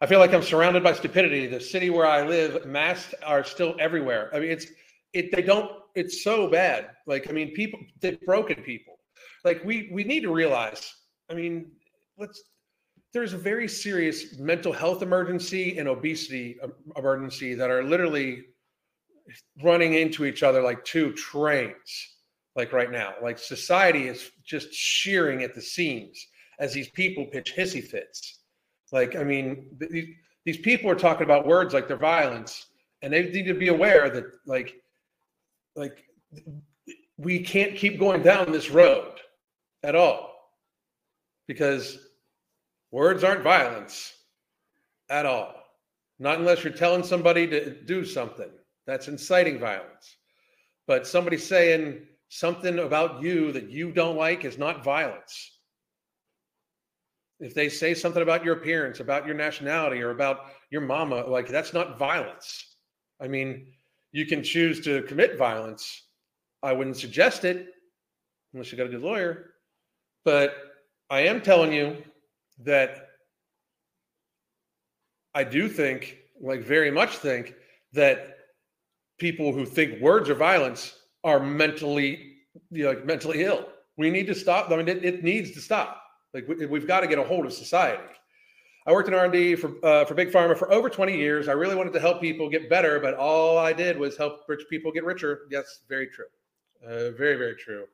I 0.00 0.06
feel 0.06 0.18
like 0.18 0.34
I'm 0.34 0.42
surrounded 0.42 0.82
by 0.82 0.92
stupidity. 0.92 1.46
The 1.46 1.60
city 1.60 1.90
where 1.90 2.06
I 2.06 2.26
live, 2.26 2.66
masks 2.66 3.14
are 3.24 3.44
still 3.44 3.76
everywhere. 3.78 4.30
I 4.34 4.40
mean, 4.40 4.50
it's 4.50 4.66
it. 5.12 5.30
They 5.30 5.42
don't. 5.42 5.70
It's 5.94 6.24
so 6.24 6.48
bad. 6.48 6.90
Like, 7.06 7.30
I 7.30 7.32
mean, 7.32 7.54
people. 7.54 7.78
They've 8.00 8.20
broken 8.22 8.62
people. 8.62 8.98
Like, 9.44 9.64
we 9.64 9.88
we 9.92 10.02
need 10.02 10.20
to 10.20 10.32
realize. 10.32 10.92
I 11.30 11.34
mean, 11.34 11.70
let's. 12.18 12.42
There's 13.12 13.32
a 13.32 13.38
very 13.38 13.68
serious 13.68 14.38
mental 14.38 14.72
health 14.72 15.02
emergency 15.02 15.78
and 15.78 15.88
obesity 15.88 16.58
um, 16.62 16.74
emergency 16.96 17.54
that 17.54 17.70
are 17.70 17.84
literally 17.84 18.42
running 19.62 19.94
into 19.94 20.24
each 20.24 20.42
other 20.42 20.60
like 20.60 20.84
two 20.84 21.12
trains 21.12 22.15
like 22.56 22.72
right 22.72 22.90
now. 22.90 23.14
Like 23.22 23.38
society 23.38 24.08
is 24.08 24.30
just 24.44 24.72
shearing 24.72 25.42
at 25.42 25.54
the 25.54 25.62
seams 25.62 26.26
as 26.58 26.72
these 26.72 26.88
people 26.90 27.26
pitch 27.26 27.54
hissy 27.56 27.84
fits. 27.84 28.40
Like, 28.92 29.16
I 29.16 29.24
mean, 29.24 29.76
these, 29.78 30.08
these 30.44 30.58
people 30.58 30.90
are 30.90 30.96
talking 30.96 31.24
about 31.24 31.46
words 31.46 31.74
like 31.74 31.88
they're 31.88 31.96
violence, 31.96 32.66
and 33.02 33.12
they 33.12 33.22
need 33.30 33.46
to 33.46 33.54
be 33.54 33.68
aware 33.68 34.08
that, 34.08 34.24
like, 34.46 34.74
like 35.74 36.04
we 37.18 37.40
can't 37.40 37.76
keep 37.76 37.98
going 37.98 38.22
down 38.22 38.52
this 38.52 38.70
road 38.70 39.12
at 39.82 39.94
all 39.94 40.34
because 41.46 41.98
words 42.90 43.22
aren't 43.24 43.42
violence 43.42 44.14
at 45.10 45.26
all. 45.26 45.54
Not 46.18 46.38
unless 46.38 46.64
you're 46.64 46.72
telling 46.72 47.02
somebody 47.02 47.46
to 47.48 47.70
do 47.84 48.04
something. 48.04 48.50
That's 48.86 49.08
inciting 49.08 49.58
violence. 49.58 50.16
But 50.86 51.06
somebody 51.06 51.36
saying, 51.36 52.06
something 52.28 52.78
about 52.78 53.22
you 53.22 53.52
that 53.52 53.70
you 53.70 53.92
don't 53.92 54.16
like 54.16 54.44
is 54.44 54.58
not 54.58 54.84
violence. 54.84 55.52
If 57.38 57.54
they 57.54 57.68
say 57.68 57.94
something 57.94 58.22
about 58.22 58.44
your 58.44 58.56
appearance, 58.56 59.00
about 59.00 59.26
your 59.26 59.34
nationality, 59.34 60.00
or 60.00 60.10
about 60.10 60.46
your 60.70 60.80
mama, 60.80 61.26
like 61.26 61.48
that's 61.48 61.74
not 61.74 61.98
violence. 61.98 62.76
I 63.20 63.28
mean, 63.28 63.66
you 64.12 64.26
can 64.26 64.42
choose 64.42 64.80
to 64.84 65.02
commit 65.02 65.36
violence. 65.36 66.04
I 66.62 66.72
wouldn't 66.72 66.96
suggest 66.96 67.44
it 67.44 67.68
unless 68.52 68.72
you 68.72 68.78
got 68.78 68.86
a 68.86 68.90
good 68.90 69.02
lawyer. 69.02 69.52
But 70.24 70.56
I 71.10 71.20
am 71.20 71.40
telling 71.40 71.72
you 71.72 72.02
that 72.64 73.08
I 75.34 75.44
do 75.44 75.68
think, 75.68 76.16
like 76.40 76.62
very 76.62 76.90
much 76.90 77.18
think, 77.18 77.54
that 77.92 78.38
people 79.18 79.52
who 79.52 79.66
think 79.66 80.00
words 80.00 80.30
are 80.30 80.34
violence 80.34 80.94
are 81.26 81.40
mentally 81.40 82.36
you 82.70 82.84
know, 82.84 83.00
mentally 83.04 83.44
ill. 83.44 83.66
We 83.98 84.10
need 84.10 84.26
to 84.28 84.34
stop. 84.34 84.70
I 84.70 84.76
mean, 84.76 84.88
it, 84.88 85.04
it 85.04 85.24
needs 85.24 85.52
to 85.52 85.60
stop. 85.60 86.02
Like 86.32 86.46
we, 86.48 86.78
have 86.78 86.86
got 86.86 87.00
to 87.00 87.06
get 87.06 87.18
a 87.18 87.24
hold 87.24 87.46
of 87.46 87.52
society. 87.52 88.02
I 88.86 88.92
worked 88.92 89.08
in 89.08 89.14
R&D 89.14 89.56
for 89.56 89.84
uh, 89.84 90.04
for 90.04 90.14
big 90.14 90.30
pharma 90.30 90.56
for 90.56 90.72
over 90.72 90.88
20 90.88 91.16
years. 91.16 91.48
I 91.48 91.52
really 91.52 91.74
wanted 91.74 91.92
to 91.94 92.00
help 92.00 92.20
people 92.20 92.48
get 92.48 92.70
better, 92.70 93.00
but 93.00 93.14
all 93.14 93.58
I 93.58 93.72
did 93.72 93.98
was 93.98 94.16
help 94.16 94.40
rich 94.48 94.62
people 94.70 94.92
get 94.92 95.04
richer. 95.04 95.40
Yes, 95.50 95.80
very 95.88 96.06
true. 96.06 96.26
Uh, 96.84 97.10
very 97.10 97.36
very 97.36 97.56
true. 97.56 97.86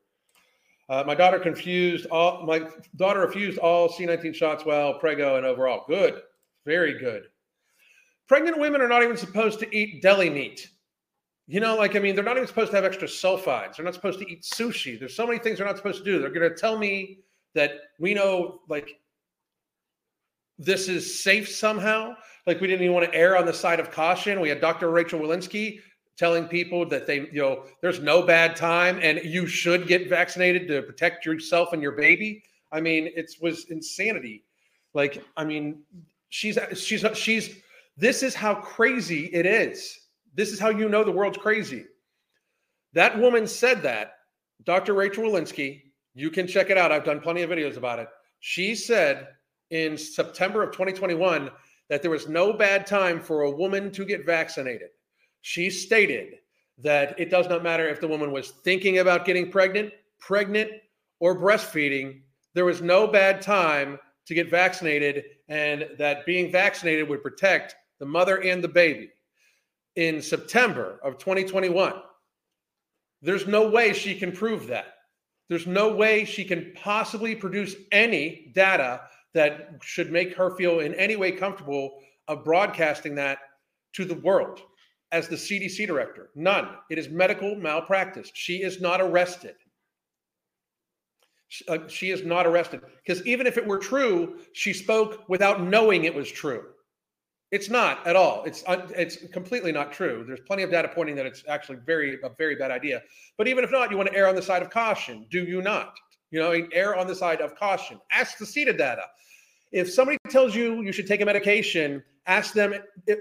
Uh, 0.88 1.02
my 1.06 1.14
daughter 1.14 1.38
confused 1.38 2.06
all. 2.06 2.44
My 2.44 2.68
daughter 2.96 3.20
refused 3.20 3.58
all 3.58 3.88
C19 3.88 4.34
shots 4.34 4.66
Well, 4.66 4.98
prego 4.98 5.36
and 5.36 5.46
overall 5.46 5.84
good, 5.88 6.20
very 6.66 6.98
good. 6.98 7.28
Pregnant 8.28 8.58
women 8.58 8.80
are 8.80 8.88
not 8.88 9.02
even 9.02 9.16
supposed 9.16 9.60
to 9.60 9.76
eat 9.76 10.02
deli 10.02 10.28
meat. 10.28 10.68
You 11.52 11.60
know, 11.60 11.76
like 11.76 11.96
I 11.96 11.98
mean, 11.98 12.14
they're 12.14 12.24
not 12.24 12.38
even 12.38 12.48
supposed 12.48 12.70
to 12.70 12.76
have 12.78 12.86
extra 12.86 13.06
sulfides. 13.06 13.76
They're 13.76 13.84
not 13.84 13.92
supposed 13.92 14.18
to 14.20 14.26
eat 14.26 14.40
sushi. 14.40 14.98
There's 14.98 15.14
so 15.14 15.26
many 15.26 15.38
things 15.38 15.58
they're 15.58 15.66
not 15.66 15.76
supposed 15.76 15.98
to 15.98 16.04
do. 16.04 16.18
They're 16.18 16.30
going 16.30 16.48
to 16.48 16.56
tell 16.56 16.78
me 16.78 17.18
that 17.54 17.72
we 17.98 18.14
know 18.14 18.60
like 18.70 18.98
this 20.58 20.88
is 20.88 21.22
safe 21.22 21.46
somehow. 21.50 22.14
Like 22.46 22.62
we 22.62 22.68
didn't 22.68 22.84
even 22.84 22.94
want 22.94 23.12
to 23.12 23.14
err 23.14 23.36
on 23.36 23.44
the 23.44 23.52
side 23.52 23.80
of 23.80 23.90
caution. 23.90 24.40
We 24.40 24.48
had 24.48 24.62
Dr. 24.62 24.90
Rachel 24.90 25.20
Walensky 25.20 25.80
telling 26.16 26.48
people 26.48 26.88
that 26.88 27.06
they, 27.06 27.28
you 27.30 27.42
know, 27.42 27.64
there's 27.82 28.00
no 28.00 28.22
bad 28.22 28.56
time 28.56 28.98
and 29.02 29.20
you 29.22 29.46
should 29.46 29.86
get 29.86 30.08
vaccinated 30.08 30.66
to 30.68 30.80
protect 30.80 31.26
yourself 31.26 31.74
and 31.74 31.82
your 31.82 31.92
baby. 31.92 32.42
I 32.72 32.80
mean, 32.80 33.10
it 33.14 33.30
was 33.42 33.66
insanity. 33.66 34.44
Like, 34.94 35.22
I 35.36 35.44
mean, 35.44 35.82
she's 36.30 36.58
she's 36.74 37.04
she's 37.12 37.58
this 37.98 38.22
is 38.22 38.34
how 38.34 38.54
crazy 38.54 39.26
it 39.34 39.44
is 39.44 39.98
this 40.34 40.52
is 40.52 40.58
how 40.58 40.70
you 40.70 40.88
know 40.88 41.04
the 41.04 41.12
world's 41.12 41.38
crazy. 41.38 41.84
That 42.94 43.18
woman 43.18 43.46
said 43.46 43.82
that, 43.82 44.14
Dr. 44.64 44.94
Rachel 44.94 45.24
Walensky, 45.24 45.82
you 46.14 46.30
can 46.30 46.46
check 46.46 46.70
it 46.70 46.78
out. 46.78 46.92
I've 46.92 47.04
done 47.04 47.20
plenty 47.20 47.42
of 47.42 47.50
videos 47.50 47.76
about 47.76 47.98
it. 47.98 48.08
She 48.40 48.74
said 48.74 49.28
in 49.70 49.96
September 49.96 50.62
of 50.62 50.72
2021 50.72 51.50
that 51.88 52.02
there 52.02 52.10
was 52.10 52.28
no 52.28 52.52
bad 52.52 52.86
time 52.86 53.20
for 53.20 53.42
a 53.42 53.50
woman 53.50 53.90
to 53.92 54.04
get 54.04 54.26
vaccinated. 54.26 54.88
She 55.40 55.70
stated 55.70 56.34
that 56.78 57.18
it 57.18 57.30
does 57.30 57.48
not 57.48 57.62
matter 57.62 57.88
if 57.88 58.00
the 58.00 58.08
woman 58.08 58.32
was 58.32 58.50
thinking 58.64 58.98
about 58.98 59.24
getting 59.24 59.50
pregnant, 59.50 59.92
pregnant, 60.18 60.70
or 61.20 61.38
breastfeeding. 61.38 62.20
There 62.54 62.64
was 62.64 62.82
no 62.82 63.06
bad 63.06 63.40
time 63.42 63.98
to 64.26 64.34
get 64.34 64.50
vaccinated, 64.50 65.24
and 65.48 65.88
that 65.98 66.24
being 66.26 66.52
vaccinated 66.52 67.08
would 67.08 67.22
protect 67.22 67.74
the 67.98 68.06
mother 68.06 68.42
and 68.42 68.62
the 68.62 68.68
baby 68.68 69.10
in 69.96 70.22
September 70.22 70.98
of 71.02 71.18
2021. 71.18 71.94
There's 73.20 73.46
no 73.46 73.68
way 73.68 73.92
she 73.92 74.14
can 74.14 74.33
prove 74.33 74.66
that. 74.68 74.94
There's 75.48 75.66
no 75.66 75.94
way 75.94 76.24
she 76.24 76.44
can 76.44 76.72
possibly 76.74 77.35
produce 77.35 77.74
any 77.92 78.50
data 78.55 79.02
that 79.35 79.70
should 79.83 80.11
make 80.11 80.35
her 80.35 80.57
feel 80.57 80.81
in 80.81 80.94
any 80.94 81.16
way 81.16 81.33
comfortable 81.33 82.00
of 82.28 82.44
broadcasting 82.44 83.14
that 83.16 83.38
to 83.94 84.05
the 84.05 84.14
world 84.14 84.61
as 85.11 85.28
the 85.28 85.37
CDC 85.37 85.87
director. 85.87 86.31
None. 86.35 86.68
It 86.90 86.98
is 86.98 87.09
medical 87.09 87.55
malpractice. 87.55 88.31
She 88.35 88.62
is 88.62 88.81
not 88.81 89.00
arrested. 89.00 89.55
She, 91.48 91.66
uh, 91.68 92.14
is 92.14 92.24
not 92.24 92.46
arrested 92.46 92.81
because 93.05 93.24
even 93.26 93.46
if 93.46 93.59
it 93.59 93.66
were 93.66 93.78
true, 93.78 94.38
she 94.55 94.72
spoke 94.72 95.28
without 95.28 95.62
knowing 95.62 96.05
it 96.05 96.14
was 96.14 96.31
true. 96.31 96.64
It's 97.52 97.68
not 97.68 98.04
at 98.06 98.16
all. 98.16 98.42
It's 98.44 98.64
it's 98.66 99.18
completely 99.30 99.72
not 99.72 99.92
true. 99.92 100.24
There's 100.26 100.40
plenty 100.40 100.62
of 100.62 100.70
data 100.70 100.88
pointing 100.88 101.14
that 101.16 101.26
it's 101.26 101.44
actually 101.46 101.76
very 101.84 102.18
a 102.24 102.30
very 102.30 102.56
bad 102.56 102.70
idea. 102.70 103.02
But 103.36 103.46
even 103.46 103.62
if 103.62 103.70
not, 103.70 103.90
you 103.90 103.98
want 103.98 104.08
to 104.08 104.16
err 104.16 104.26
on 104.26 104.34
the 104.34 104.42
side 104.42 104.62
of 104.62 104.70
caution. 104.70 105.26
Do 105.30 105.44
you 105.44 105.60
not? 105.60 105.94
You 106.30 106.40
know, 106.40 106.66
err 106.72 106.96
on 106.96 107.06
the 107.06 107.14
side 107.14 107.42
of 107.42 107.54
caution. 107.54 108.00
Ask 108.10 108.38
the 108.38 108.46
CETA 108.46 108.78
data. 108.78 109.02
If 109.70 109.92
somebody 109.92 110.16
tells 110.30 110.54
you 110.54 110.80
you 110.80 110.92
should 110.92 111.06
take 111.06 111.20
a 111.20 111.26
medication, 111.26 112.02
ask 112.26 112.54
them 112.54 112.74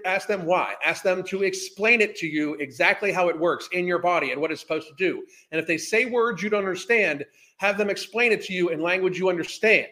ask 0.05 0.29
them 0.29 0.45
why. 0.45 0.75
Ask 0.81 1.03
them 1.03 1.23
to 1.23 1.43
explain 1.43 1.99
it 1.99 2.15
to 2.15 2.27
you 2.27 2.53
exactly 2.53 3.11
how 3.11 3.27
it 3.27 3.37
works 3.37 3.67
in 3.73 3.85
your 3.85 3.99
body 3.99 4.31
and 4.31 4.39
what 4.39 4.49
it's 4.49 4.61
supposed 4.61 4.87
to 4.87 4.95
do. 4.97 5.25
And 5.51 5.59
if 5.59 5.67
they 5.67 5.77
say 5.77 6.05
words 6.05 6.41
you 6.41 6.49
don't 6.49 6.59
understand, 6.59 7.25
have 7.57 7.77
them 7.77 7.89
explain 7.89 8.31
it 8.31 8.41
to 8.45 8.53
you 8.53 8.69
in 8.69 8.79
language 8.79 9.19
you 9.19 9.27
understand. 9.27 9.87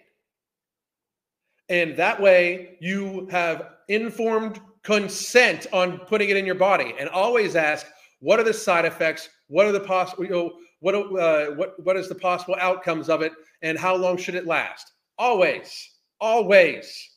And 1.70 1.96
that 1.98 2.20
way 2.20 2.78
you 2.80 3.28
have 3.32 3.70
informed 3.88 4.60
consent 4.84 5.68
on 5.72 6.00
putting 6.00 6.30
it 6.30 6.38
in 6.38 6.46
your 6.46 6.56
body. 6.56 6.96
And 7.00 7.10
always 7.10 7.56
ask, 7.56 7.86
what 8.20 8.40
are 8.40 8.44
the 8.44 8.54
side 8.54 8.86
effects? 8.86 9.30
What 9.48 9.66
are 9.66 9.72
the 9.72 9.80
possible, 9.80 10.26
you 10.26 10.32
know, 10.32 10.54
what, 10.80 10.96
uh, 10.96 11.52
what, 11.52 11.84
what 11.84 11.98
is 11.98 12.10
the 12.10 12.16
possible 12.16 12.56
outcomes 12.60 13.10
of 13.10 13.22
it? 13.22 13.34
And 13.62 13.78
how 13.78 13.96
long 13.96 14.18
should 14.18 14.36
it 14.36 14.48
last? 14.48 14.92
Always, 15.18 15.90
always, 16.20 17.10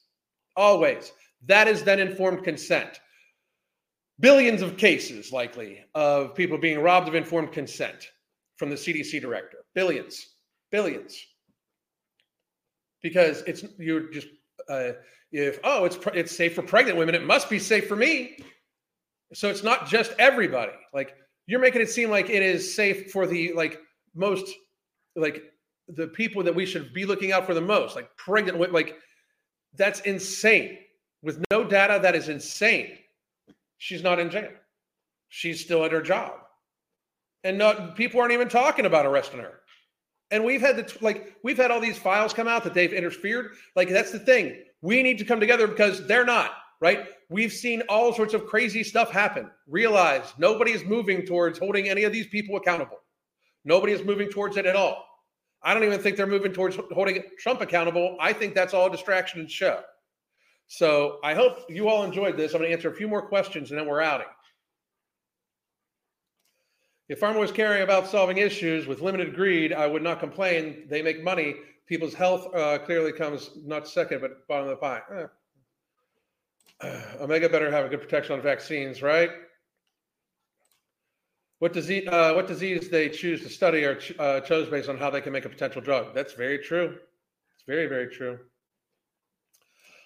always. 0.56 1.12
That 1.46 1.68
is 1.68 1.82
then 1.82 2.00
informed 2.00 2.44
consent. 2.44 3.00
Billions 4.20 4.62
of 4.62 4.76
cases, 4.76 5.32
likely, 5.32 5.80
of 5.94 6.34
people 6.34 6.58
being 6.58 6.80
robbed 6.80 7.08
of 7.08 7.14
informed 7.14 7.52
consent 7.52 8.08
from 8.56 8.70
the 8.70 8.76
CDC 8.76 9.20
director. 9.20 9.58
Billions, 9.74 10.34
billions. 10.70 11.18
Because 13.02 13.42
it's 13.46 13.64
you're 13.78 14.12
just 14.12 14.28
uh, 14.68 14.92
if 15.32 15.58
oh 15.64 15.84
it's 15.84 15.98
it's 16.14 16.36
safe 16.36 16.54
for 16.54 16.62
pregnant 16.62 16.98
women, 16.98 17.14
it 17.14 17.24
must 17.24 17.48
be 17.48 17.58
safe 17.58 17.88
for 17.88 17.96
me. 17.96 18.36
So 19.34 19.48
it's 19.48 19.62
not 19.62 19.88
just 19.88 20.12
everybody. 20.18 20.72
Like 20.92 21.14
you're 21.46 21.60
making 21.60 21.82
it 21.82 21.90
seem 21.90 22.10
like 22.10 22.30
it 22.30 22.42
is 22.42 22.74
safe 22.74 23.10
for 23.10 23.26
the 23.26 23.52
like 23.54 23.80
most 24.14 24.52
like 25.16 25.42
the 25.88 26.08
people 26.08 26.42
that 26.42 26.54
we 26.54 26.66
should 26.66 26.92
be 26.92 27.04
looking 27.04 27.32
out 27.32 27.46
for 27.46 27.54
the 27.54 27.60
most, 27.60 27.96
like 27.96 28.14
pregnant 28.16 28.58
women. 28.58 28.74
like 28.74 28.96
that's 29.74 30.00
insane. 30.00 30.78
With 31.22 31.42
no 31.50 31.64
data, 31.64 31.98
that 32.02 32.14
is 32.14 32.28
insane. 32.28 32.98
She's 33.78 34.02
not 34.02 34.18
in 34.18 34.30
jail. 34.30 34.50
She's 35.28 35.60
still 35.60 35.84
at 35.84 35.92
her 35.92 36.02
job. 36.02 36.32
And 37.44 37.58
not 37.58 37.96
people 37.96 38.20
aren't 38.20 38.32
even 38.32 38.48
talking 38.48 38.86
about 38.86 39.06
arresting 39.06 39.40
her. 39.40 39.60
And 40.32 40.44
we've 40.44 40.60
had 40.60 40.76
the 40.76 40.98
like 41.00 41.36
we've 41.44 41.58
had 41.58 41.70
all 41.70 41.80
these 41.80 41.98
files 41.98 42.32
come 42.32 42.48
out 42.48 42.64
that 42.64 42.74
they've 42.74 42.92
interfered. 42.92 43.52
Like 43.76 43.90
that's 43.90 44.10
the 44.10 44.18
thing. 44.18 44.64
We 44.80 45.02
need 45.02 45.18
to 45.18 45.24
come 45.24 45.38
together 45.38 45.68
because 45.68 46.06
they're 46.08 46.24
not, 46.24 46.52
right? 46.80 47.06
We've 47.28 47.52
seen 47.52 47.82
all 47.88 48.12
sorts 48.12 48.34
of 48.34 48.46
crazy 48.46 48.82
stuff 48.82 49.10
happen. 49.10 49.50
Realize 49.68 50.32
nobody 50.38 50.72
is 50.72 50.84
moving 50.84 51.24
towards 51.24 51.58
holding 51.58 51.88
any 51.88 52.02
of 52.04 52.12
these 52.12 52.26
people 52.26 52.56
accountable. 52.56 52.98
Nobody 53.64 53.92
is 53.92 54.04
moving 54.04 54.28
towards 54.28 54.56
it 54.56 54.66
at 54.66 54.74
all. 54.74 55.06
I 55.62 55.74
don't 55.74 55.84
even 55.84 56.00
think 56.00 56.16
they're 56.16 56.26
moving 56.26 56.52
towards 56.52 56.76
holding 56.92 57.22
Trump 57.38 57.60
accountable. 57.60 58.16
I 58.18 58.32
think 58.32 58.54
that's 58.54 58.74
all 58.74 58.90
distraction 58.90 59.40
and 59.40 59.50
show. 59.50 59.82
So 60.66 61.18
I 61.22 61.34
hope 61.34 61.66
you 61.68 61.88
all 61.88 62.02
enjoyed 62.04 62.36
this. 62.36 62.54
I'm 62.54 62.60
going 62.60 62.70
to 62.70 62.76
answer 62.76 62.90
a 62.90 62.94
few 62.94 63.06
more 63.06 63.22
questions 63.22 63.70
and 63.70 63.78
then 63.78 63.86
we're 63.86 64.00
outing. 64.00 64.26
If 67.12 67.20
pharma 67.20 67.38
was 67.38 67.52
caring 67.52 67.82
about 67.82 68.08
solving 68.08 68.38
issues 68.38 68.86
with 68.86 69.02
limited 69.02 69.34
greed, 69.34 69.74
I 69.74 69.86
would 69.86 70.02
not 70.02 70.18
complain. 70.18 70.84
They 70.88 71.02
make 71.02 71.22
money. 71.22 71.56
People's 71.86 72.14
health 72.14 72.46
uh, 72.54 72.78
clearly 72.78 73.12
comes 73.12 73.50
not 73.66 73.86
second, 73.86 74.22
but 74.22 74.48
bottom 74.48 74.66
of 74.66 74.70
the 74.70 74.76
pie. 74.76 75.02
Eh. 76.80 77.00
Omega 77.20 77.50
better 77.50 77.70
have 77.70 77.84
a 77.84 77.90
good 77.90 78.00
protection 78.00 78.32
on 78.32 78.40
vaccines, 78.40 79.02
right? 79.02 79.28
What 81.58 81.74
disease, 81.74 82.08
uh, 82.08 82.32
what 82.32 82.46
disease 82.46 82.88
they 82.88 83.10
choose 83.10 83.42
to 83.42 83.50
study 83.50 83.84
or 83.84 83.96
ch- 83.96 84.18
uh, 84.18 84.40
chose 84.40 84.70
based 84.70 84.88
on 84.88 84.96
how 84.96 85.10
they 85.10 85.20
can 85.20 85.34
make 85.34 85.44
a 85.44 85.50
potential 85.50 85.82
drug. 85.82 86.14
That's 86.14 86.32
very 86.32 86.60
true. 86.60 86.96
It's 87.54 87.64
very, 87.66 87.88
very 87.88 88.06
true. 88.06 88.38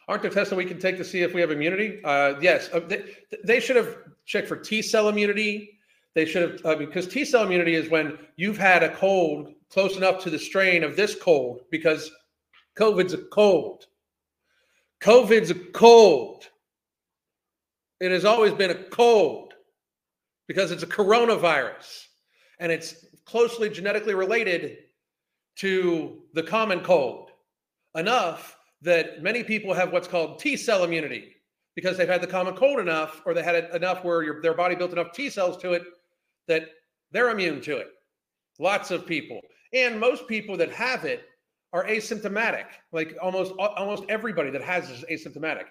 Aren't 0.09 0.23
there 0.23 0.31
tests 0.33 0.51
that 0.51 0.57
we 0.57 0.65
can 0.65 0.81
take 0.81 0.97
to 0.97 1.05
see 1.05 1.23
if 1.23 1.33
we 1.33 1.41
have 1.41 1.53
immunity? 1.53 2.01
Yes. 2.03 2.69
They, 2.89 3.15
they 3.45 3.61
should 3.61 3.77
have 3.77 3.97
checked 4.25 4.49
for 4.49 4.57
T 4.57 4.83
cell 4.83 5.09
immunity 5.09 5.76
they 6.17 6.25
should 6.25 6.51
have 6.51 6.65
uh, 6.65 6.75
because 6.75 7.07
T 7.07 7.27
cell 7.27 7.45
immunity 7.45 7.75
is 7.75 7.91
when 7.91 8.19
you've 8.37 8.57
had 8.57 8.83
a 8.83 8.97
cold 8.97 9.53
close 9.71 9.99
enough 9.99 10.25
to 10.25 10.31
the 10.31 10.39
strain 10.39 10.83
of 10.83 10.97
this 10.97 11.15
cold 11.15 11.61
because 11.71 12.11
COVID's 12.75 13.13
a 13.13 13.19
cold. 13.19 13.85
COVID's 15.03 15.51
a 15.51 15.55
cold. 15.55 16.45
It 18.01 18.13
has 18.13 18.25
always 18.25 18.55
been 18.55 18.71
a 18.71 18.85
cold 18.85 19.53
because 20.49 20.71
it's 20.71 20.83
a 20.83 20.87
coronavirus 20.87 22.07
and 22.61 22.73
it's 22.73 23.05
closely 23.27 23.69
genetically 23.69 24.15
related 24.15 24.79
to 25.57 26.23
the 26.33 26.43
common 26.43 26.81
cold 26.81 27.31
enough 27.95 28.57
that 28.81 29.23
many 29.23 29.45
people 29.45 29.75
have 29.75 29.93
what's 29.93 30.09
called 30.09 30.39
T 30.39 30.57
cell 30.57 30.83
immunity 30.83 31.35
because 31.75 31.99
they've 31.99 32.09
had 32.09 32.23
the 32.23 32.27
common 32.27 32.55
cold 32.55 32.81
enough 32.81 33.21
or 33.27 33.35
they 33.35 33.43
had 33.43 33.55
it 33.55 33.75
enough 33.75 34.03
where 34.03 34.23
your, 34.23 34.41
their 34.41 34.55
body 34.55 34.75
built 34.75 34.93
enough 34.93 35.13
T 35.13 35.29
cells 35.29 35.59
to 35.59 35.75
it 35.75 35.83
that 36.49 36.69
they're 37.13 37.31
immune 37.31 37.61
to 37.63 37.77
it. 37.79 37.89
Lots 38.59 38.91
of 38.91 39.07
people. 39.07 39.41
And 39.73 40.01
most 40.01 40.27
people 40.27 40.57
that 40.57 40.71
have 40.71 41.05
it 41.05 41.25
are 41.73 41.85
asymptomatic. 41.87 42.67
Like 42.93 43.17
almost 43.23 43.53
almost 43.59 44.05
everybody 44.09 44.51
that 44.51 44.63
has 44.63 44.91
is 44.91 45.05
asymptomatic. 45.11 45.65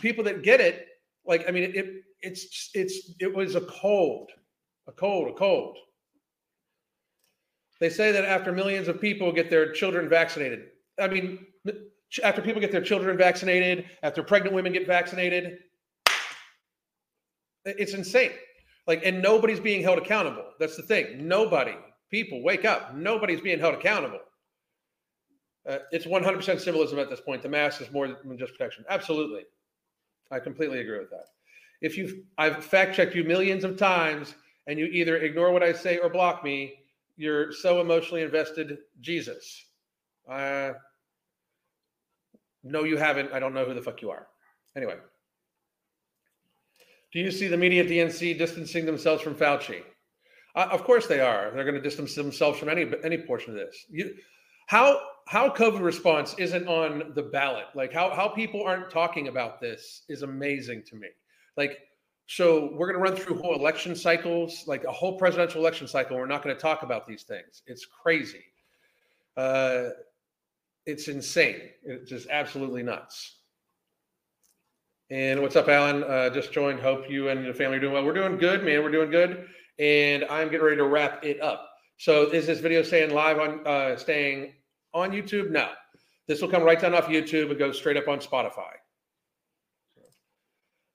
People 0.00 0.24
that 0.24 0.42
get 0.42 0.60
it, 0.60 0.86
like 1.26 1.48
I 1.48 1.50
mean, 1.50 1.64
it, 1.64 1.76
it 1.76 1.94
it's 2.20 2.70
it's 2.74 3.14
it 3.18 3.34
was 3.34 3.54
a 3.54 3.62
cold, 3.62 4.30
a 4.86 4.92
cold, 4.92 5.28
a 5.28 5.32
cold. 5.32 5.76
They 7.80 7.88
say 7.88 8.12
that 8.12 8.24
after 8.24 8.52
millions 8.52 8.88
of 8.88 9.00
people 9.00 9.32
get 9.32 9.48
their 9.48 9.72
children 9.72 10.08
vaccinated. 10.08 10.66
I 10.98 11.08
mean, 11.08 11.46
after 12.22 12.42
people 12.42 12.60
get 12.60 12.72
their 12.72 12.82
children 12.82 13.16
vaccinated, 13.16 13.86
after 14.02 14.22
pregnant 14.22 14.54
women 14.54 14.72
get 14.72 14.86
vaccinated, 14.86 15.58
it's 17.64 17.94
insane. 17.94 18.32
Like, 18.90 19.06
and 19.06 19.22
nobody's 19.22 19.60
being 19.60 19.84
held 19.84 19.98
accountable. 19.98 20.46
That's 20.58 20.74
the 20.74 20.82
thing. 20.82 21.28
Nobody, 21.28 21.76
people, 22.10 22.42
wake 22.42 22.64
up. 22.64 22.92
Nobody's 22.92 23.40
being 23.40 23.60
held 23.60 23.76
accountable. 23.76 24.18
Uh, 25.64 25.78
it's 25.92 26.06
100% 26.06 26.58
symbolism 26.58 26.98
at 26.98 27.08
this 27.08 27.20
point. 27.20 27.40
The 27.40 27.48
mask 27.48 27.80
is 27.80 27.92
more 27.92 28.08
than 28.08 28.36
just 28.36 28.50
protection. 28.50 28.84
Absolutely. 28.88 29.42
I 30.32 30.40
completely 30.40 30.80
agree 30.80 30.98
with 30.98 31.10
that. 31.10 31.26
If 31.80 31.96
you've, 31.96 32.14
I've 32.36 32.64
fact 32.64 32.96
checked 32.96 33.14
you 33.14 33.22
millions 33.22 33.62
of 33.62 33.76
times 33.76 34.34
and 34.66 34.76
you 34.76 34.86
either 34.86 35.18
ignore 35.18 35.52
what 35.52 35.62
I 35.62 35.72
say 35.72 35.98
or 35.98 36.10
block 36.10 36.42
me, 36.42 36.74
you're 37.16 37.52
so 37.52 37.80
emotionally 37.80 38.22
invested. 38.22 38.76
Jesus. 39.00 39.66
Uh, 40.28 40.72
no, 42.64 42.82
you 42.82 42.96
haven't. 42.96 43.32
I 43.32 43.38
don't 43.38 43.54
know 43.54 43.66
who 43.66 43.74
the 43.74 43.82
fuck 43.82 44.02
you 44.02 44.10
are. 44.10 44.26
Anyway. 44.76 44.96
Do 47.12 47.18
you 47.18 47.30
see 47.30 47.48
the 47.48 47.56
media 47.56 47.82
at 47.82 47.88
the 47.88 47.98
NC 47.98 48.38
distancing 48.38 48.86
themselves 48.86 49.22
from 49.22 49.34
Fauci? 49.34 49.82
Uh, 50.54 50.68
of 50.70 50.84
course 50.84 51.06
they 51.06 51.20
are. 51.20 51.50
They're 51.50 51.64
going 51.64 51.74
to 51.74 51.80
distance 51.80 52.14
themselves 52.14 52.58
from 52.58 52.68
any 52.68 52.90
any 53.04 53.18
portion 53.18 53.52
of 53.52 53.58
this. 53.58 53.86
You, 53.88 54.14
how 54.66 55.00
how 55.26 55.48
COVID 55.48 55.80
response 55.80 56.34
isn't 56.38 56.66
on 56.66 57.12
the 57.14 57.22
ballot? 57.22 57.66
Like 57.74 57.92
how 57.92 58.14
how 58.14 58.28
people 58.28 58.62
aren't 58.62 58.90
talking 58.90 59.28
about 59.28 59.60
this 59.60 60.02
is 60.08 60.22
amazing 60.22 60.84
to 60.88 60.96
me. 60.96 61.08
Like 61.56 61.78
so 62.26 62.70
we're 62.74 62.92
going 62.92 63.04
to 63.04 63.10
run 63.10 63.20
through 63.20 63.38
whole 63.38 63.56
election 63.56 63.96
cycles, 63.96 64.62
like 64.68 64.84
a 64.84 64.92
whole 64.92 65.18
presidential 65.18 65.60
election 65.60 65.88
cycle. 65.88 66.16
We're 66.16 66.26
not 66.26 66.44
going 66.44 66.54
to 66.54 66.62
talk 66.62 66.84
about 66.84 67.04
these 67.08 67.24
things. 67.24 67.62
It's 67.66 67.84
crazy. 67.84 68.44
Uh, 69.36 69.88
it's 70.86 71.08
insane. 71.08 71.60
It's 71.82 72.08
just 72.08 72.28
absolutely 72.30 72.84
nuts. 72.84 73.39
And 75.12 75.42
what's 75.42 75.56
up, 75.56 75.68
Alan? 75.68 76.04
Uh, 76.04 76.30
just 76.30 76.52
joined. 76.52 76.78
Hope 76.78 77.10
you 77.10 77.30
and 77.30 77.44
your 77.44 77.52
family 77.52 77.78
are 77.78 77.80
doing 77.80 77.92
well. 77.92 78.04
We're 78.04 78.14
doing 78.14 78.38
good, 78.38 78.62
man. 78.62 78.84
We're 78.84 78.92
doing 78.92 79.10
good. 79.10 79.48
And 79.80 80.24
I'm 80.30 80.48
getting 80.48 80.64
ready 80.64 80.76
to 80.76 80.86
wrap 80.86 81.24
it 81.24 81.40
up. 81.42 81.68
So 81.96 82.30
is 82.30 82.46
this 82.46 82.60
video 82.60 82.82
staying 82.84 83.12
live 83.12 83.40
on 83.40 83.66
uh, 83.66 83.96
staying 83.96 84.52
on 84.94 85.10
YouTube? 85.10 85.50
No. 85.50 85.70
This 86.28 86.40
will 86.40 86.48
come 86.48 86.62
right 86.62 86.80
down 86.80 86.94
off 86.94 87.06
YouTube 87.06 87.50
and 87.50 87.58
go 87.58 87.72
straight 87.72 87.96
up 87.96 88.06
on 88.06 88.20
Spotify. 88.20 88.70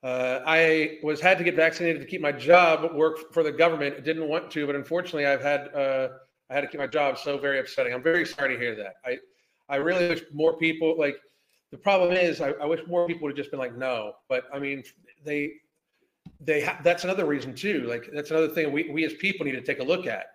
Uh, 0.02 0.40
I 0.46 0.98
was 1.02 1.20
had 1.20 1.36
to 1.36 1.44
get 1.44 1.54
vaccinated 1.54 2.00
to 2.00 2.06
keep 2.06 2.22
my 2.22 2.32
job, 2.32 2.94
work 2.94 3.34
for 3.34 3.42
the 3.42 3.52
government. 3.52 4.02
Didn't 4.02 4.28
want 4.28 4.50
to, 4.52 4.66
but 4.66 4.76
unfortunately, 4.76 5.26
I've 5.26 5.42
had 5.42 5.68
uh, 5.74 6.08
I 6.48 6.54
had 6.54 6.62
to 6.62 6.68
keep 6.68 6.80
my 6.80 6.86
job. 6.86 7.18
So 7.18 7.36
very 7.36 7.60
upsetting. 7.60 7.92
I'm 7.92 8.02
very 8.02 8.24
sorry 8.24 8.54
to 8.54 8.58
hear 8.58 8.74
that. 8.76 8.94
I 9.04 9.18
I 9.68 9.76
really 9.76 10.08
wish 10.08 10.22
more 10.32 10.56
people 10.56 10.96
like 10.98 11.16
the 11.70 11.78
problem 11.78 12.12
is, 12.12 12.40
I, 12.40 12.50
I 12.52 12.66
wish 12.66 12.80
more 12.86 13.06
people 13.06 13.22
would 13.24 13.32
have 13.32 13.36
just 13.36 13.50
been 13.50 13.58
like, 13.58 13.76
no. 13.76 14.14
But 14.28 14.44
I 14.52 14.58
mean, 14.58 14.84
they 15.24 15.52
they 16.40 16.62
ha- 16.62 16.80
that's 16.82 17.04
another 17.04 17.26
reason 17.26 17.54
too. 17.54 17.84
Like 17.88 18.08
that's 18.12 18.30
another 18.30 18.48
thing 18.48 18.72
we 18.72 18.88
we 18.90 19.04
as 19.04 19.14
people 19.14 19.46
need 19.46 19.52
to 19.52 19.62
take 19.62 19.80
a 19.80 19.84
look 19.84 20.06
at. 20.06 20.26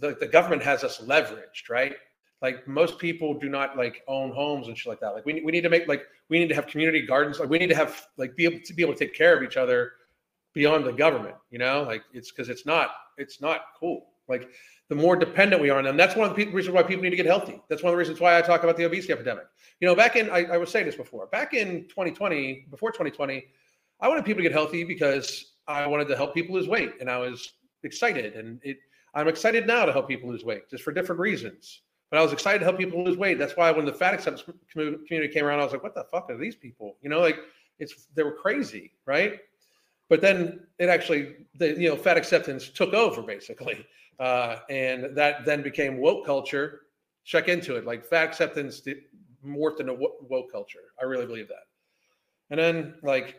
The, 0.00 0.16
the 0.20 0.26
government 0.26 0.62
has 0.62 0.84
us 0.84 0.98
leveraged, 0.98 1.70
right? 1.70 1.96
Like 2.42 2.68
most 2.68 2.98
people 2.98 3.34
do 3.34 3.48
not 3.48 3.76
like 3.76 4.02
own 4.06 4.30
homes 4.30 4.68
and 4.68 4.76
shit 4.76 4.88
like 4.88 5.00
that. 5.00 5.14
Like 5.14 5.26
we 5.26 5.40
we 5.40 5.50
need 5.50 5.62
to 5.62 5.70
make 5.70 5.88
like 5.88 6.04
we 6.28 6.38
need 6.38 6.48
to 6.48 6.54
have 6.54 6.66
community 6.66 7.04
gardens. 7.04 7.40
Like 7.40 7.48
we 7.48 7.58
need 7.58 7.68
to 7.68 7.76
have 7.76 8.06
like 8.16 8.36
be 8.36 8.44
able 8.44 8.60
to 8.64 8.74
be 8.74 8.82
able 8.82 8.94
to 8.94 8.98
take 8.98 9.14
care 9.14 9.36
of 9.36 9.42
each 9.42 9.56
other 9.56 9.92
beyond 10.54 10.86
the 10.86 10.92
government. 10.92 11.34
You 11.50 11.58
know, 11.58 11.82
like 11.82 12.02
it's 12.12 12.30
because 12.30 12.48
it's 12.48 12.64
not 12.66 12.90
it's 13.16 13.40
not 13.40 13.62
cool. 13.78 14.10
Like 14.28 14.48
the 14.88 14.94
more 14.94 15.16
dependent 15.16 15.60
we 15.60 15.70
are 15.70 15.78
on 15.78 15.84
them. 15.84 15.96
That's 15.96 16.16
one 16.16 16.30
of 16.30 16.36
the 16.36 16.46
reasons 16.46 16.74
why 16.74 16.82
people 16.82 17.02
need 17.02 17.10
to 17.10 17.16
get 17.16 17.26
healthy. 17.26 17.60
That's 17.68 17.82
one 17.82 17.90
of 17.90 17.94
the 17.94 17.98
reasons 17.98 18.20
why 18.20 18.38
I 18.38 18.42
talk 18.42 18.62
about 18.62 18.76
the 18.76 18.84
obesity 18.84 19.12
epidemic. 19.12 19.44
You 19.80 19.88
know, 19.88 19.94
back 19.94 20.16
in 20.16 20.30
I, 20.30 20.44
I 20.44 20.56
was 20.56 20.70
saying 20.70 20.86
this 20.86 20.96
before. 20.96 21.26
Back 21.26 21.54
in 21.54 21.86
2020, 21.88 22.66
before 22.70 22.90
2020, 22.90 23.44
I 24.00 24.08
wanted 24.08 24.24
people 24.24 24.38
to 24.38 24.42
get 24.42 24.52
healthy 24.52 24.84
because 24.84 25.52
I 25.66 25.86
wanted 25.86 26.08
to 26.08 26.16
help 26.16 26.34
people 26.34 26.54
lose 26.54 26.68
weight, 26.68 26.94
and 27.00 27.10
I 27.10 27.18
was 27.18 27.52
excited. 27.82 28.34
And 28.34 28.60
it, 28.62 28.78
I'm 29.14 29.28
excited 29.28 29.66
now 29.66 29.84
to 29.84 29.92
help 29.92 30.08
people 30.08 30.30
lose 30.30 30.44
weight, 30.44 30.70
just 30.70 30.82
for 30.82 30.92
different 30.92 31.20
reasons. 31.20 31.82
But 32.10 32.18
I 32.18 32.22
was 32.22 32.32
excited 32.32 32.60
to 32.60 32.64
help 32.64 32.78
people 32.78 33.04
lose 33.04 33.18
weight. 33.18 33.38
That's 33.38 33.56
why 33.56 33.70
when 33.70 33.84
the 33.84 33.92
fat 33.92 34.14
acceptance 34.14 34.44
community 34.72 35.28
came 35.28 35.44
around, 35.44 35.60
I 35.60 35.64
was 35.64 35.72
like, 35.72 35.82
"What 35.82 35.94
the 35.94 36.04
fuck 36.04 36.30
are 36.30 36.38
these 36.38 36.56
people?" 36.56 36.96
You 37.02 37.10
know, 37.10 37.20
like 37.20 37.40
it's 37.78 38.06
they 38.14 38.22
were 38.22 38.32
crazy, 38.32 38.92
right? 39.04 39.40
But 40.08 40.22
then 40.22 40.60
it 40.78 40.88
actually, 40.88 41.36
the 41.54 41.78
you 41.78 41.90
know, 41.90 41.96
fat 41.96 42.16
acceptance 42.16 42.70
took 42.70 42.94
over 42.94 43.20
basically, 43.20 43.84
uh, 44.18 44.56
and 44.68 45.16
that 45.16 45.44
then 45.44 45.62
became 45.62 45.98
woke 45.98 46.26
culture. 46.26 46.80
Check 47.24 47.48
into 47.48 47.76
it, 47.76 47.84
like 47.84 48.04
fat 48.04 48.24
acceptance 48.24 48.82
morphed 49.44 49.80
into 49.80 49.94
woke 49.94 50.50
culture. 50.50 50.92
I 51.00 51.04
really 51.04 51.26
believe 51.26 51.48
that. 51.48 51.66
And 52.50 52.58
then 52.58 52.94
like 53.02 53.36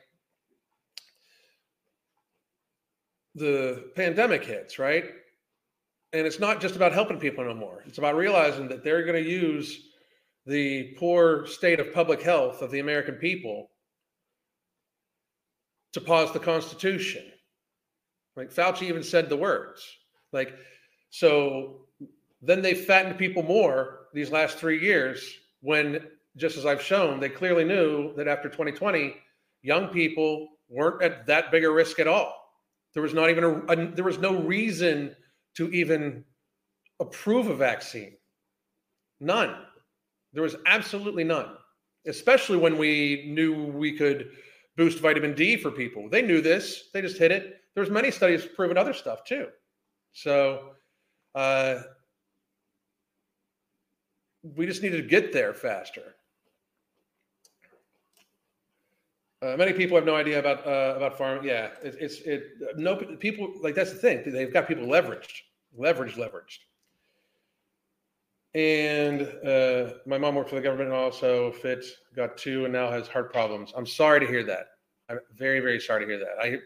the 3.36 3.92
pandemic 3.96 4.46
hits, 4.46 4.78
right? 4.78 5.06
And 6.14 6.26
it's 6.26 6.40
not 6.40 6.62
just 6.62 6.76
about 6.76 6.94
helping 6.94 7.20
people 7.20 7.44
no 7.44 7.54
more. 7.54 7.84
It's 7.88 7.98
about 7.98 8.16
realizing 8.16 8.68
that 8.70 8.84
they're 8.84 9.06
going 9.06 9.24
to 9.24 9.30
use 9.30 9.90
the 10.46 10.96
poor 10.98 11.46
state 11.46 11.80
of 11.80 11.94
public 11.94 12.22
health 12.22 12.62
of 12.62 12.72
the 12.72 12.80
American 12.80 13.16
people 13.16 13.70
to 15.94 16.02
pause 16.02 16.32
the 16.32 16.40
Constitution. 16.40 17.24
Like 18.36 18.52
Fauci 18.52 18.84
even 18.84 19.04
said 19.04 19.30
the 19.30 19.38
words. 19.38 19.86
Like, 20.32 20.56
so 21.10 21.88
then 22.42 22.62
they 22.62 22.74
fattened 22.74 23.18
people 23.18 23.44
more 23.44 24.08
these 24.14 24.32
last 24.32 24.58
three 24.58 24.82
years 24.82 25.38
when, 25.62 26.08
just 26.38 26.58
as 26.58 26.66
I've 26.66 26.82
shown, 26.82 27.20
they 27.20 27.30
clearly 27.30 27.64
knew 27.64 28.14
that 28.16 28.28
after 28.28 28.50
2020, 28.50 29.16
young 29.62 29.88
people 29.88 30.48
weren't 30.70 31.02
at 31.02 31.26
that 31.28 31.52
big 31.52 31.66
a 31.66 31.70
risk 31.72 32.00
at 32.00 32.08
all. 32.08 32.36
There 32.94 33.04
was 33.04 33.14
not 33.14 33.30
even 33.30 33.44
a, 33.44 33.58
a 33.72 33.92
there 33.92 34.04
was 34.04 34.18
no 34.20 34.42
reason 34.42 35.16
to 35.56 35.70
even 35.72 36.24
approve 37.00 37.48
a 37.48 37.56
vaccine. 37.56 38.16
None. 39.20 39.56
There 40.34 40.44
was 40.44 40.56
absolutely 40.66 41.24
none. 41.24 41.50
Especially 42.08 42.58
when 42.58 42.78
we 42.78 43.30
knew 43.34 43.66
we 43.66 43.98
could 43.98 44.32
boost 44.78 45.00
vitamin 45.00 45.36
D 45.36 45.58
for 45.58 45.72
people. 45.72 46.10
They 46.10 46.22
knew 46.22 46.42
this. 46.42 46.90
They 46.94 47.02
just 47.02 47.18
hit 47.18 47.32
it. 47.32 47.58
There's 47.76 47.90
many 47.90 48.12
studies 48.12 48.46
proving 48.46 48.78
other 48.78 48.94
stuff 48.94 49.24
too. 49.24 49.48
So 50.14 50.72
uh, 51.36 51.82
we 54.44 54.66
just 54.66 54.82
need 54.84 54.92
to 54.92 55.02
get 55.02 55.32
there 55.32 55.54
faster. 55.54 56.16
Uh, 59.42 59.56
many 59.56 59.72
people 59.72 59.96
have 59.96 60.06
no 60.06 60.16
idea 60.16 60.38
about 60.38 60.68
uh, 60.68 60.96
about 60.98 61.18
pharma. 61.18 61.42
Yeah, 61.44 61.70
it, 61.82 61.96
it's 62.00 62.20
it. 62.22 62.44
No 62.76 62.98
people 62.98 63.54
like 63.62 63.74
that's 63.74 63.94
the 63.94 63.98
thing. 63.98 64.22
They've 64.26 64.52
got 64.52 64.68
people 64.68 64.86
leveraged, 64.86 65.44
leveraged, 65.78 66.16
leveraged. 66.16 66.60
And 68.56 69.22
uh, 69.48 69.94
my 70.06 70.18
mom 70.18 70.36
worked 70.36 70.50
for 70.50 70.56
the 70.56 70.62
government 70.62 70.90
and 70.90 70.98
also 70.98 71.52
fit, 71.52 71.86
got 72.16 72.36
two, 72.38 72.66
and 72.66 72.74
now 72.74 72.90
has 72.90 73.08
heart 73.08 73.32
problems. 73.32 73.72
I'm 73.78 73.86
sorry 73.86 74.20
to 74.20 74.26
hear 74.26 74.44
that. 74.44 74.72
I'm 75.08 75.20
very, 75.36 75.60
very 75.60 75.80
sorry 75.80 76.06
to 76.06 76.12
hear 76.12 76.20
that. 76.20 76.36
I, 76.42 76.58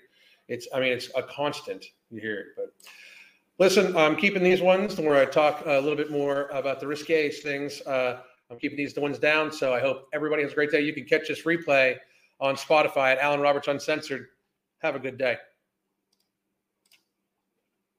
it's, 0.48 0.68
I 0.74 0.80
mean, 0.80 0.94
it's 0.94 1.10
a 1.16 1.24
constant. 1.24 1.86
You 2.10 2.22
hear 2.22 2.40
it, 2.40 2.46
but 2.56 2.74
listen, 3.60 3.96
I'm 3.96 4.16
keeping 4.16 4.44
these 4.44 4.62
ones 4.62 5.00
where 5.00 5.16
I 5.16 5.26
talk 5.26 5.64
a 5.66 5.80
little 5.80 5.96
bit 5.96 6.12
more 6.12 6.48
about 6.50 6.80
the 6.80 6.88
risque 6.88 7.30
things. 7.30 7.82
Uh, 7.82 8.22
I'm 8.50 8.60
keeping 8.60 8.78
these 8.78 8.94
the 8.94 9.02
ones 9.02 9.20
down. 9.20 9.52
So 9.52 9.74
I 9.74 9.80
hope 9.80 10.08
everybody 10.14 10.44
has 10.44 10.52
a 10.52 10.56
great 10.56 10.72
day. 10.72 10.82
You 10.82 10.94
can 10.94 11.06
catch 11.06 11.28
this 11.28 11.44
replay 11.44 11.98
on 12.40 12.56
Spotify 12.56 13.14
at 13.14 13.20
Alan 13.20 13.40
Roberts 13.40 13.68
Uncensored. 13.68 14.28
Have 14.82 14.96
a 14.96 15.00
good 15.00 15.18
day. 15.18 15.38